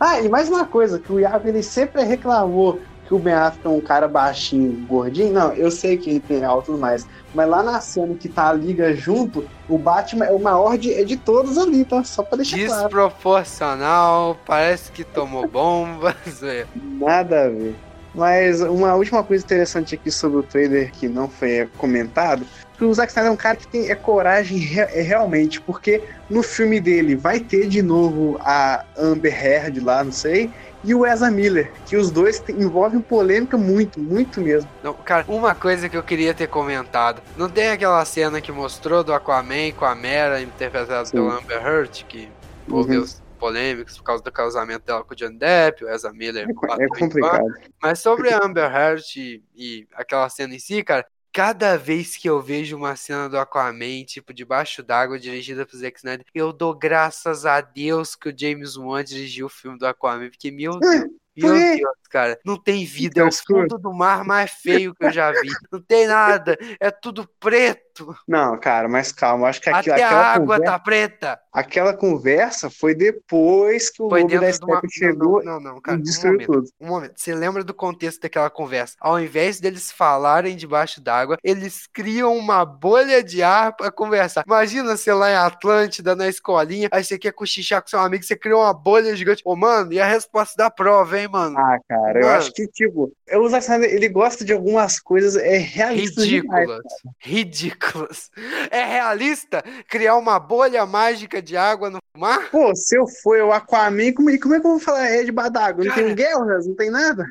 [0.00, 3.66] ah, e mais uma coisa, que o Iago ele sempre reclamou que o Ben Affleck
[3.66, 5.32] é um cara baixinho, gordinho.
[5.32, 7.06] Não, eu sei que ele tem alto e tudo mais.
[7.34, 10.92] Mas lá na cena que tá a liga junto, o Batman é o maior de,
[10.92, 12.02] é de todos ali, tá?
[12.02, 14.40] Só pra deixar Desproporcional, claro.
[14.46, 16.14] parece que tomou bombas.
[16.74, 17.74] Nada a ver.
[18.14, 22.92] Mas uma última coisa interessante aqui sobre o trailer que não foi comentado, que o
[22.92, 26.80] Zack Snyder é um cara que tem é coragem re, é, realmente, porque no filme
[26.80, 30.50] dele vai ter de novo a Amber Heard lá, não sei,
[30.86, 34.70] e o Ezra Miller, que os dois envolvem polêmica muito, muito mesmo.
[34.84, 39.02] Não, cara, uma coisa que eu queria ter comentado, não tem aquela cena que mostrou
[39.02, 42.30] do Aquaman com a Mera interpretada pelo Amber Heard, que
[42.68, 43.08] envolveu uhum.
[43.36, 46.46] polêmicas por causa do casamento dela com o John Depp, o Ezra Miller.
[46.46, 47.44] É, é complicado.
[47.82, 51.04] Mas sobre a Amber Heard e, e aquela cena em si, cara,
[51.36, 55.98] cada vez que eu vejo uma cena do Aquaman, tipo, debaixo d'água, dirigida por Zack
[55.98, 60.30] Snyder, eu dou graças a Deus que o James Wan dirigiu o filme do Aquaman,
[60.30, 64.50] porque, meu Deus, meu Deus, cara, não tem vida, é o fundo do mar mais
[64.50, 65.50] feio que eu já vi.
[65.70, 68.16] Não tem nada, é tudo preto.
[68.28, 71.40] Não, cara, mas calma, acho que aqui, Até aquela a água conversa, tá preta.
[71.52, 75.98] Aquela conversa foi depois que o foi lobo da Steppe chegou não, não, não, cara,
[75.98, 76.68] e destruiu um momento, tudo.
[76.80, 78.94] Um momento, você lembra do contexto daquela conversa?
[79.00, 84.44] Ao invés deles falarem debaixo d'água, eles criam uma bolha de ar pra conversar.
[84.46, 88.36] Imagina você lá em Atlântida, na escolinha, aí você quer cochichar com seu amigo, você
[88.36, 89.42] cria uma bolha gigante.
[89.44, 91.58] Ô, mano, e a resposta da prova, hein, mano?
[91.58, 95.36] Ah, cara, mano, eu acho que, tipo, o Zack Snyder, ele gosta de algumas coisas
[95.36, 96.66] é realistas Ridículas.
[96.66, 96.82] Demais,
[97.18, 98.30] Ridículas.
[98.70, 102.50] É realista criar uma bolha mágica de água no mar?
[102.50, 105.52] Pô, se eu for o Aquaman, como, como é que eu vou falar é debaixo
[105.52, 105.84] d'água?
[105.84, 107.26] Não tem guerras, não tem nada?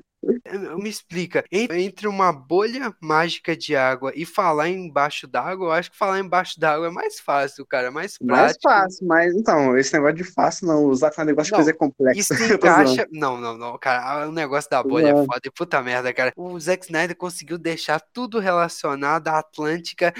[0.78, 5.98] Me explica, entre uma bolha mágica de água e falar embaixo d'água, eu acho que
[5.98, 8.68] falar embaixo d'água é mais fácil, cara, é mais prático.
[8.68, 11.78] Mais fácil, mas então, esse negócio de fácil não, usar com negócio Não, de coisa
[11.78, 12.20] complexa.
[12.20, 13.08] Isso encaixa.
[13.12, 14.28] Não, não, não, cara.
[14.28, 15.26] O negócio da bolha é Não.
[15.26, 15.42] foda.
[15.44, 16.32] e Puta merda, cara.
[16.36, 20.14] O Zack Snyder conseguiu deixar tudo relacionado à Atlântica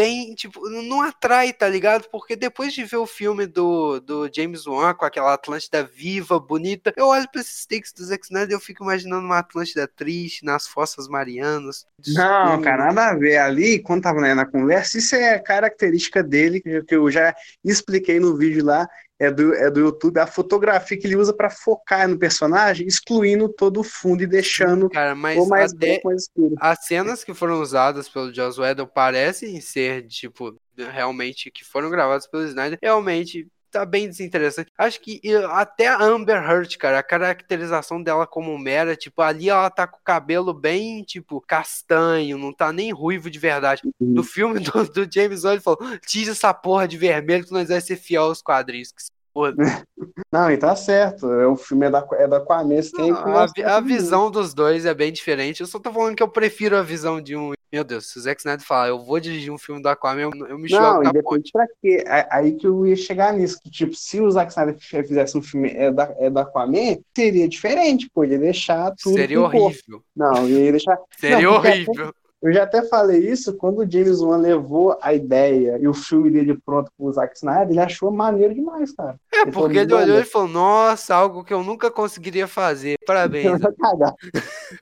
[0.00, 2.08] bem, tipo, não atrai, tá ligado?
[2.10, 6.90] Porque depois de ver o filme do, do James Wan com aquela Atlântida viva, bonita,
[6.96, 10.42] eu olho pra esses takes do Zack Snyder e eu fico imaginando uma Atlântida triste,
[10.42, 11.86] nas fossas marianas.
[12.14, 12.62] Não, escuro.
[12.62, 13.36] cara, nada a ver.
[13.36, 18.18] Ali, quando tava né, na conversa, isso é característica dele, que que eu já expliquei
[18.18, 18.88] no vídeo lá,
[19.20, 23.50] é do, é do YouTube, a fotografia que ele usa pra focar no personagem, excluindo
[23.50, 26.54] todo o fundo e deixando Cara, mas ou mais até, mais escuro.
[26.58, 32.26] As cenas que foram usadas pelo Joss Whedon parecem ser, tipo, realmente, que foram gravadas
[32.26, 34.70] pelo Snyder, realmente tá bem desinteressante.
[34.76, 39.70] Acho que até a Amber Heard, cara, a caracterização dela como Mera, tipo, ali ela
[39.70, 43.82] tá com o cabelo bem, tipo, castanho, não tá nem ruivo de verdade.
[43.98, 47.68] No filme do, do James Wan, ele falou, tira essa porra de vermelho que nós
[47.68, 48.92] vai ser fiel aos quadrinhos.
[48.92, 49.10] Que se
[50.32, 51.30] Não, e tá certo.
[51.30, 53.86] é, O filme é da, é da você tem a, a tudo.
[53.86, 55.60] visão dos dois é bem diferente.
[55.60, 57.52] Eu só tô falando que eu prefiro a visão de um.
[57.72, 60.30] Meu Deus, se o Zack Snyder falar, eu vou dirigir um filme do Aquaman, eu,
[60.48, 61.22] eu me Não, jogo e da ponte.
[61.22, 62.04] depende pra quê?
[62.06, 65.42] A- Aí que eu ia chegar nisso, que tipo, se o Zack Snyder fizesse um
[65.42, 70.02] filme é da, é da Aquaman, seria diferente, pô, ia deixar tudo Seria horrível.
[70.16, 70.98] Não, ia deixar...
[71.16, 72.12] Seria Não, horrível.
[72.42, 76.30] Eu já até falei isso, quando o James Wan levou a ideia e o filme
[76.30, 79.16] dele pronto pro Zack Snyder, ele achou maneiro demais, cara.
[79.32, 82.96] É, Ele porque ele "Mano, olhou e falou, nossa, algo que eu nunca conseguiria fazer.
[83.06, 83.60] Parabéns.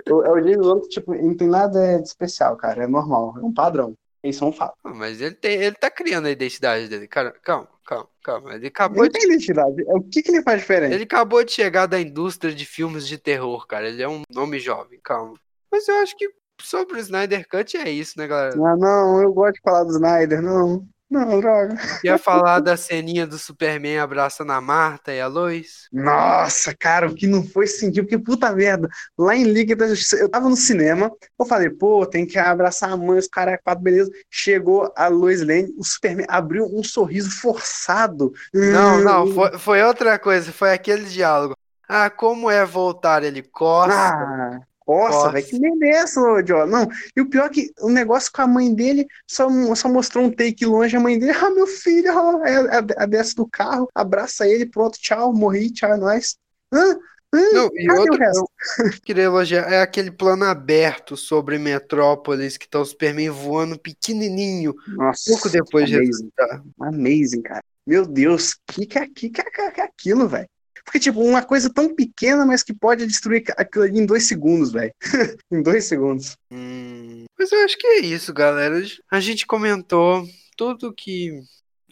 [0.09, 3.35] O, é o James Wan que, tipo, não tem nada de especial, cara, é normal,
[3.39, 3.95] é um padrão.
[4.23, 4.75] Isso é um fato.
[4.83, 7.07] Mas ele, tem, ele tá criando a identidade dele.
[7.07, 8.55] Cara, calma, calma, calma.
[8.55, 10.93] Ele acabou, Ele de, tem identidade, é o que que ele faz diferente?
[10.93, 13.89] ele acabou de chegar da indústria de filmes de terror, cara.
[13.89, 15.35] Ele é um nome jovem, calma.
[15.71, 16.29] Mas eu acho que
[16.61, 18.55] sobre o Snyder Cut é isso, né, galera?
[18.55, 20.87] Ah, não, eu gosto de falar do Snyder, não.
[21.11, 21.75] Não, droga.
[22.05, 25.89] Ia falar da ceninha do Superman abraçando a Marta e a Lois.
[25.91, 30.17] Nossa, cara, o que não foi sentido, porque puta merda, lá em Liga da Justiça,
[30.17, 33.83] eu tava no cinema, eu falei, pô, tem que abraçar a mãe, os caras, quatro,
[33.83, 34.11] beleza.
[34.31, 38.31] Chegou a Lois Lane, o Superman abriu um sorriso forçado.
[38.53, 41.57] Não, não, foi, foi outra coisa, foi aquele diálogo.
[41.89, 43.23] Ah, como é voltar?
[43.23, 43.95] Ele coça.
[43.95, 46.69] Ah, nossa, velho, que merda é essa, Joe?
[46.69, 50.25] Não, e o pior é que o negócio com a mãe dele só, só mostrou
[50.25, 52.59] um take longe, a mãe dele, ah, meu filho, ó, é,
[52.97, 56.37] é desce do carro, abraça ele, pronto, tchau, morri, tchau, é nóis.
[56.73, 56.99] Hã?
[57.31, 58.45] Não, e outro que eu
[59.05, 65.25] queria elogiar é aquele plano aberto sobre Metrópolis, que tá o Superman voando pequenininho, Nossa,
[65.27, 66.11] pouco depois de amazing.
[66.11, 66.63] ressuscitar.
[66.81, 67.63] Amazing, cara.
[67.87, 70.49] Meu Deus, que que é, que, que, é- que é aquilo, velho?
[70.85, 74.73] Porque, tipo, uma coisa tão pequena, mas que pode destruir aquilo ali em dois segundos,
[74.73, 74.93] velho.
[75.51, 76.37] em dois segundos.
[76.51, 78.81] Hum, mas eu acho que é isso, galera.
[79.11, 81.41] A gente comentou tudo que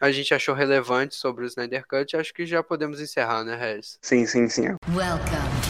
[0.01, 2.17] a gente achou relevante sobre o Snyder Cut.
[2.17, 3.99] Acho que já podemos encerrar, né, Regis?
[4.03, 4.77] Sim, sim, sim.
[4.95, 5.66] Welcome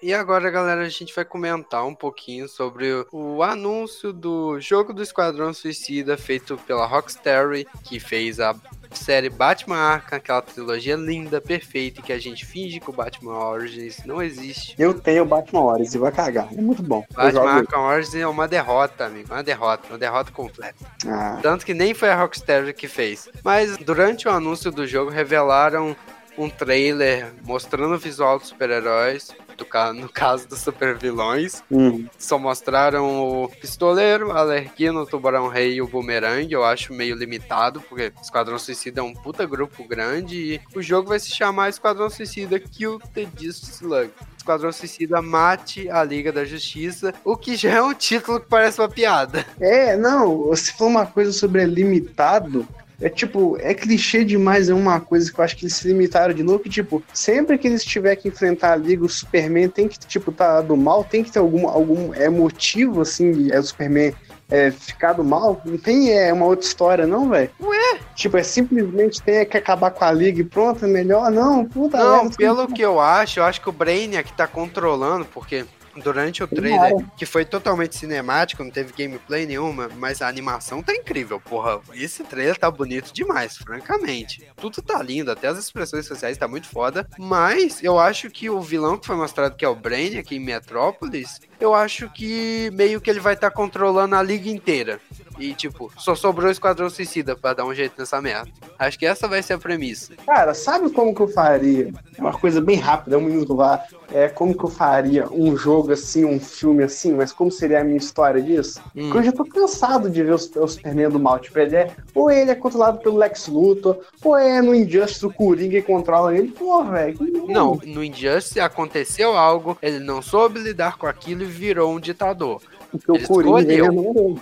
[0.00, 4.92] E agora, galera, a gente vai comentar um pouquinho sobre o- o anúncio do jogo
[4.92, 8.54] do Esquadrão Suicida feito pela Rocksteady, que fez a
[8.92, 14.04] série Batman Arkham, aquela trilogia linda, perfeita, que a gente finge que o Batman Origins
[14.04, 14.74] não existe.
[14.78, 16.48] Eu tenho o Batman e vai cagar.
[16.56, 17.04] É muito bom.
[17.12, 17.50] Batman.
[17.50, 20.76] Arkham Origins é uma derrota, amigo, uma derrota, uma derrota completa.
[21.06, 23.28] Ah, Tanto que nem foi a Rocksteady que fez.
[23.44, 25.96] Mas durante o anúncio do jogo revelaram
[26.42, 31.62] um trailer mostrando o visual dos super-heróis, do no caso dos super-vilões.
[31.70, 32.06] hum.
[32.18, 36.50] Só mostraram o Pistoleiro, a Alerquino, o Tubarão Rei e o Boomerang.
[36.50, 41.10] Eu acho meio limitado, porque Esquadrão Suicida é um puta grupo grande e o jogo
[41.10, 44.10] vai se chamar Esquadrão Suicida Kill the Justice Slug.
[44.36, 48.80] Esquadrão Suicida mate a Liga da Justiça, o que já é um título que parece
[48.80, 49.44] uma piada.
[49.60, 52.66] É, não, você falou uma coisa sobre é limitado.
[53.00, 56.34] É tipo, é clichê demais, é uma coisa que eu acho que eles se limitaram
[56.34, 59.88] de novo, que tipo, sempre que eles tiver que enfrentar a Liga, o Superman tem
[59.88, 63.62] que, tipo, tá do mal, tem que ter algum, algum é, motivo, assim, é o
[63.62, 64.14] Superman
[64.50, 67.50] é, ficar do mal, não tem é, uma outra história, não, velho?
[67.62, 68.00] Ué?
[68.16, 71.30] Tipo, é simplesmente tem que acabar com a Liga e pronto, é melhor?
[71.30, 75.24] Não, puta Não, merda, pelo que eu acho, eu acho que o Brainiac tá controlando,
[75.26, 75.64] porque
[76.00, 80.94] durante o trailer, que foi totalmente cinemático, não teve gameplay nenhuma, mas a animação tá
[80.94, 81.80] incrível, porra.
[81.94, 84.46] Esse trailer tá bonito demais, francamente.
[84.56, 88.60] Tudo tá lindo, até as expressões sociais tá muito foda, mas eu acho que o
[88.60, 93.10] vilão que foi mostrado, que é o Brainiac em Metrópolis, eu acho que meio que
[93.10, 95.00] ele vai estar controlando a liga inteira.
[95.40, 98.50] E, tipo, só sobrou o Esquadrão Suicida pra dar um jeito nessa merda.
[98.78, 100.12] Acho que essa vai ser a premissa.
[100.26, 101.90] Cara, sabe como que eu faria?
[102.16, 103.82] É uma coisa bem rápida, é um minuto lá.
[104.12, 107.84] É como que eu faria um jogo assim, um filme assim, mas como seria a
[107.84, 108.82] minha história disso?
[108.94, 109.04] Hum.
[109.04, 111.38] Porque eu já tô cansado de ver o, o Superman do mal.
[111.38, 115.32] Tipo, ele é, ou ele é controlado pelo Lex Luthor, ou é no Injustice o
[115.32, 116.48] Coringa e controla ele.
[116.48, 117.46] Pô, velho.
[117.48, 122.60] Não, no Injustice aconteceu algo, ele não soube lidar com aquilo e virou um ditador.
[122.90, 123.92] Porque ele o Coringa ele é escolheu.
[123.92, 124.40] não dele.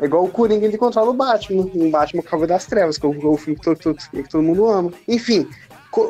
[0.00, 3.08] É igual o Coringa, ele controla o Batman, no Batman Cavaleiro das Trevas, que é
[3.08, 4.92] o, o filme que todo, que todo mundo ama.
[5.06, 5.48] Enfim,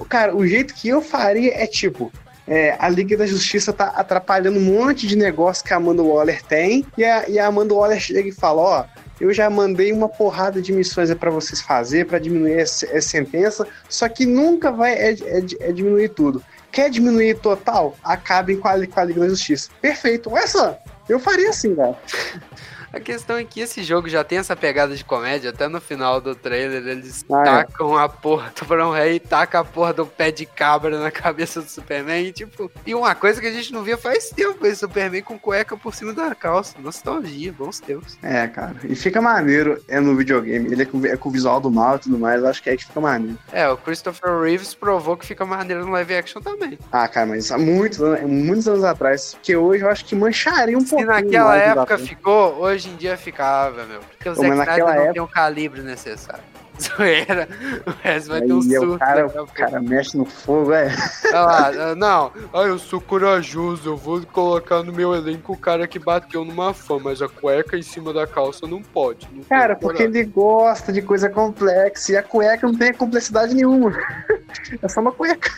[0.09, 2.13] cara, o jeito que eu faria é tipo.
[2.47, 6.43] é, a Liga da Justiça tá atrapalhando um monte de negócio que a Amanda Waller
[6.43, 8.85] tem, e a, e a Amanda Waller chega e fala: Ó,
[9.21, 14.09] eu já mandei uma porrada de missões para vocês fazer para diminuir essa, sentença, só
[14.09, 16.43] que nunca vai é, é- é diminuir tudo.
[16.73, 17.97] Quer diminuir total?
[18.03, 19.69] Acabem com a, com a Liga da Justiça.
[19.81, 20.31] Perfeito.
[20.33, 20.79] Olha só,
[21.09, 21.97] eu faria assim, velho.
[22.93, 26.21] A questão é que esse jogo já tem essa pegada de comédia, até no final
[26.21, 27.45] do trailer eles Ah, é.
[27.45, 31.11] tacam a porra do Brown Rey e tacam a porra do pé de cabra na
[31.13, 34.67] cabeça do Superman, e, tipo, e uma coisa que a gente não via faz tempo,
[34.67, 38.19] esse Superman com cueca por cima da calça, nostalgia, bons tempos.
[38.23, 38.75] É, cara.
[38.85, 40.73] E fica maneiro é no videogame.
[40.73, 42.43] Ele é com, é com o visual do mal e tudo mais.
[42.43, 43.39] Eu acho que é que fica maneiro.
[43.53, 46.79] É, o Christopher Reeves provou que fica maneiro no live action também.
[46.91, 49.37] Ah, cara, mas há muitos, anos- muitos anos atrás.
[49.43, 51.09] Que hoje eu acho que mancharia um Se pouquinho.
[51.11, 54.01] naquela mais o época ficou, hoje em dia ficava, meu.
[54.01, 56.43] Porque o Pô, Zack Snyder não época- tem o calibre necessário.
[56.97, 57.49] Zoeira,
[57.87, 58.95] o resto vai ter um Aí, é surto.
[58.95, 60.95] o cara, a o cara mexe no fogo, é.
[61.27, 65.87] Olha lá, não, ah, eu sou corajoso, eu vou colocar no meu elenco o cara
[65.87, 69.29] que bateu numa fã, mas a cueca em cima da calça não pode.
[69.33, 72.13] não Cara, porque ele gosta de coisa complexa.
[72.13, 73.93] E a cueca não tem complexidade nenhuma.
[74.83, 75.49] É só uma cueca.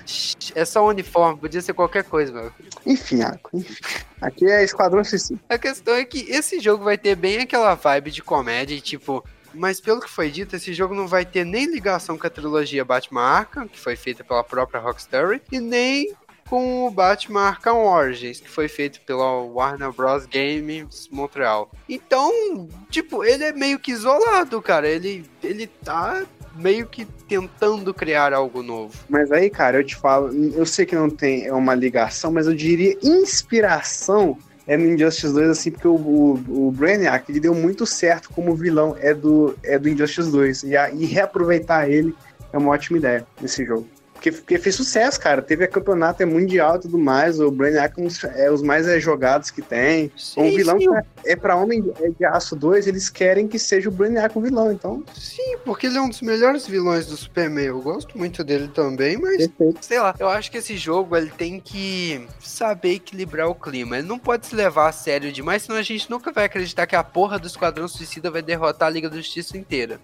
[0.54, 2.52] É só um uniforme, podia ser qualquer coisa, meu.
[2.84, 3.20] Enfim,
[3.54, 3.74] enfim.
[4.20, 5.40] Aqui é Esquadrão Suicida.
[5.48, 9.24] A questão é que esse jogo vai ter bem aquela vibe de comédia, e, tipo.
[9.54, 12.84] Mas pelo que foi dito, esse jogo não vai ter nem ligação com a trilogia
[12.84, 16.14] Batman Arkham, que foi feita pela própria Rocksteady, e nem
[16.48, 20.26] com o Batman Arkham Origins, que foi feito pela Warner Bros.
[20.26, 21.70] Games Montreal.
[21.88, 24.86] Então, tipo, ele é meio que isolado, cara.
[24.86, 26.24] Ele, ele tá
[26.54, 28.94] meio que tentando criar algo novo.
[29.08, 32.54] Mas aí, cara, eu te falo, eu sei que não tem uma ligação, mas eu
[32.54, 34.36] diria inspiração
[34.66, 38.54] é no Injustice 2, assim, porque o, o, o Brainiac ele deu muito certo como
[38.54, 40.62] vilão é do, é do Injustice 2.
[40.64, 42.14] E, a- e reaproveitar ele
[42.52, 43.88] é uma ótima ideia nesse jogo.
[44.22, 45.42] Porque, porque fez sucesso, cara.
[45.42, 47.40] Teve a campeonato é mundial e tudo mais.
[47.40, 50.12] O Brainiac é, um é os mais é, jogados que tem.
[50.36, 53.48] um Sim, vilão sim, é, é pra Homem de- é de Aço 2, eles querem
[53.48, 54.70] que seja o Brainiac o vilão.
[54.70, 57.64] Então, Sim, porque ele é um dos melhores vilões do Superman.
[57.64, 59.78] Eu gosto muito dele também, mas perfeito.
[59.84, 63.98] sei lá, eu acho que esse jogo ele tem que saber equilibrar o clima.
[63.98, 66.94] Ele não pode se levar a sério demais, senão a gente nunca vai acreditar que
[66.94, 69.98] a porra do Esquadrão Suicida vai derrotar a Liga da Justiça inteira.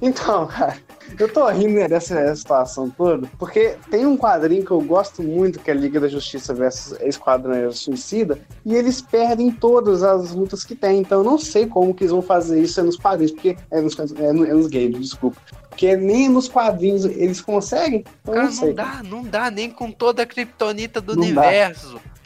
[0.00, 0.76] Então, cara,
[1.18, 3.55] eu tô rindo dessa situação toda, porque
[3.90, 8.38] tem um quadrinho que eu gosto muito, que é Liga da Justiça versus Esquadrão Suicida,
[8.64, 11.00] e eles perdem todas as lutas que tem.
[11.00, 13.98] Então eu não sei como que eles vão fazer isso nos quadrinhos, porque é nos,
[13.98, 15.40] é é nos games, desculpa.
[15.70, 18.04] Porque nem nos quadrinhos eles conseguem.
[18.22, 21.72] Então, Cara, não não dá, não dá nem com toda a kriptonita do Não dá.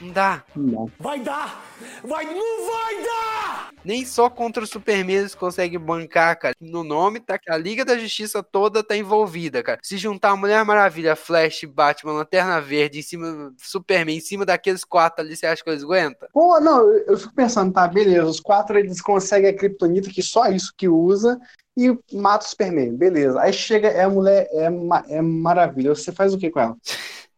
[0.00, 0.42] Não dá.
[0.56, 0.90] Não.
[0.98, 1.62] Vai dar!
[2.02, 3.70] Vai, não vai dar!
[3.84, 6.54] Nem só contra o Superman eles conseguem bancar, cara.
[6.60, 9.78] No nome tá que a Liga da Justiça toda tá envolvida, cara.
[9.82, 14.84] Se juntar a Mulher Maravilha, Flash, Batman, Lanterna Verde em cima Superman, em cima daqueles
[14.84, 16.28] quatro ali, você acha que eles aguentam?
[16.32, 20.48] Pô, não, eu, fico pensando, tá, beleza, os quatro eles conseguem a Kryptonita, que só
[20.48, 21.38] isso que usa,
[21.76, 23.40] e mata o Superman, beleza.
[23.40, 24.68] Aí chega, é a mulher, é,
[25.08, 25.94] é maravilha.
[25.94, 26.76] Você faz o que com ela?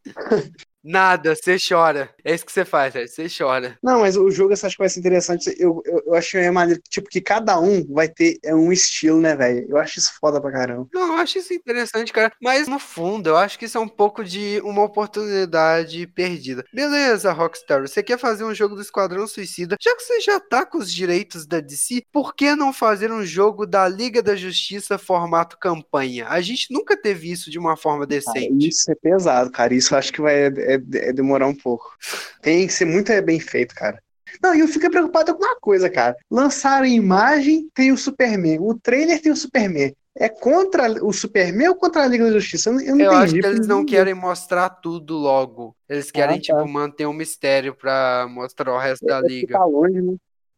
[0.85, 2.11] Nada, você chora.
[2.25, 3.09] É isso que você faz, velho.
[3.09, 3.79] Você chora.
[3.83, 5.55] Não, mas o jogo eu acho que vai ser interessante.
[5.59, 9.37] Eu, eu, eu achei maneiro, tipo, que cada um vai ter é, um estilo, né,
[9.37, 9.67] velho?
[9.69, 10.89] Eu acho isso foda pra caramba.
[10.93, 12.33] Não, eu acho isso interessante, cara.
[12.43, 16.65] Mas no fundo, eu acho que isso é um pouco de uma oportunidade perdida.
[16.73, 19.77] Beleza, Rockstar, você quer fazer um jogo do Esquadrão Suicida?
[19.81, 23.25] Já que você já tá com os direitos da DC, por que não fazer um
[23.25, 26.27] jogo da Liga da Justiça formato campanha?
[26.29, 28.69] A gente nunca teve isso de uma forma decente.
[28.69, 29.75] isso é pesado, cara.
[29.75, 31.95] Isso eu acho que vai é, é- é demorar um pouco.
[32.41, 34.03] Tem que ser muito é, bem feito, cara.
[34.43, 36.17] Não, e eu fico preocupado com uma coisa, cara.
[36.31, 38.59] Lançaram a imagem, tem o Superman.
[38.61, 39.95] O trailer tem o Superman.
[40.15, 42.71] É contra o Superman ou contra a Liga da Justiça?
[42.71, 45.75] Eu não, eu acho que eles não querem mostrar tudo logo.
[45.89, 46.43] Eles querem, Ah, tá.
[46.43, 49.59] tipo, manter um mistério pra mostrar o resto da É porque liga.
[49.59, 50.17] Tá longe, né?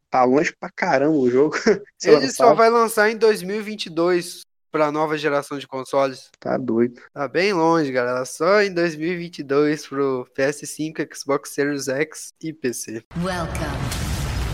[0.09, 1.55] Tá longe pra caramba o jogo.
[2.03, 4.41] Ele só vai lançar em 2022
[4.75, 6.29] pra nova geração de consoles.
[6.37, 7.01] Tá doido.
[7.13, 8.25] Tá bem longe, galera.
[8.25, 13.01] Só em 2022 pro PS5, Xbox Series X e PC.
[13.23, 13.55] Welcome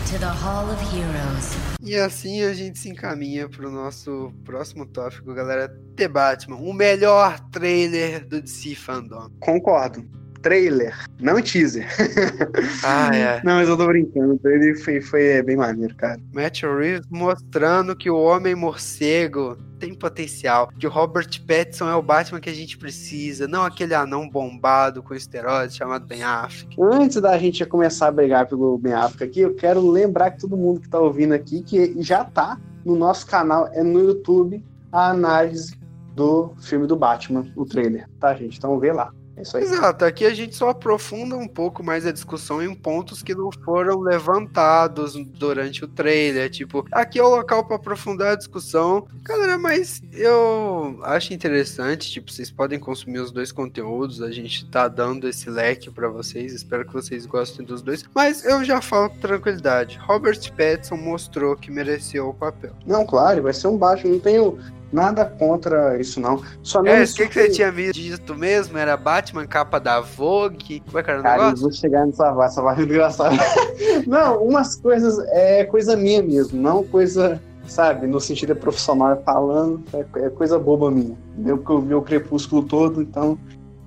[0.08, 1.56] to the Hall of Heroes.
[1.80, 5.68] E assim a gente se encaminha pro nosso próximo tópico, galera.
[5.96, 9.28] The Batman, o melhor trailer do DC Fandom.
[9.40, 10.21] Concordo.
[10.42, 11.88] Trailer, não teaser.
[12.84, 13.40] Ah, é.
[13.44, 14.40] Não, mas eu tô brincando.
[14.44, 16.20] Ele foi, foi é, bem maneiro, cara.
[16.34, 22.02] Matt Reeves mostrando que o Homem Morcego tem potencial, que o Robert Pattinson é o
[22.02, 26.76] Batman que a gente precisa, não aquele anão bombado com esteroides chamado Ben Affleck.
[26.80, 30.56] Antes da gente começar a brigar pelo Ben Affleck aqui, eu quero lembrar que todo
[30.56, 35.10] mundo que tá ouvindo aqui que já tá no nosso canal, é no YouTube, a
[35.10, 35.76] análise
[36.14, 38.58] do filme do Batman, o trailer, tá, gente?
[38.58, 39.12] Então vê lá.
[39.42, 39.64] É isso aí.
[39.64, 43.50] Exato, aqui a gente só aprofunda um pouco mais a discussão em pontos que não
[43.64, 46.48] foram levantados durante o trailer.
[46.48, 49.06] Tipo, aqui é o local para aprofundar a discussão.
[49.22, 54.86] Galera, mas eu acho interessante, tipo, vocês podem consumir os dois conteúdos, a gente tá
[54.86, 58.04] dando esse leque para vocês, espero que vocês gostem dos dois.
[58.14, 62.72] Mas eu já falo com tranquilidade, Robert Pattinson mostrou que mereceu o papel.
[62.86, 64.58] Não, claro, vai ser um Batman, não tenho
[64.92, 66.42] nada contra isso, não.
[66.62, 68.76] Só É, o que, que você tinha visto mesmo?
[68.76, 70.80] Era Batman, capa da Vogue?
[70.86, 71.62] Como é que era o Cara, negócio?
[71.62, 73.36] vou chegar nessa vaga, essa vaga é engraçada.
[74.06, 80.26] não, umas coisas é coisa minha mesmo, não coisa, sabe, no sentido profissional falando, é,
[80.26, 81.16] é coisa boba minha.
[81.44, 83.38] Eu que eu vi o crepúsculo todo, então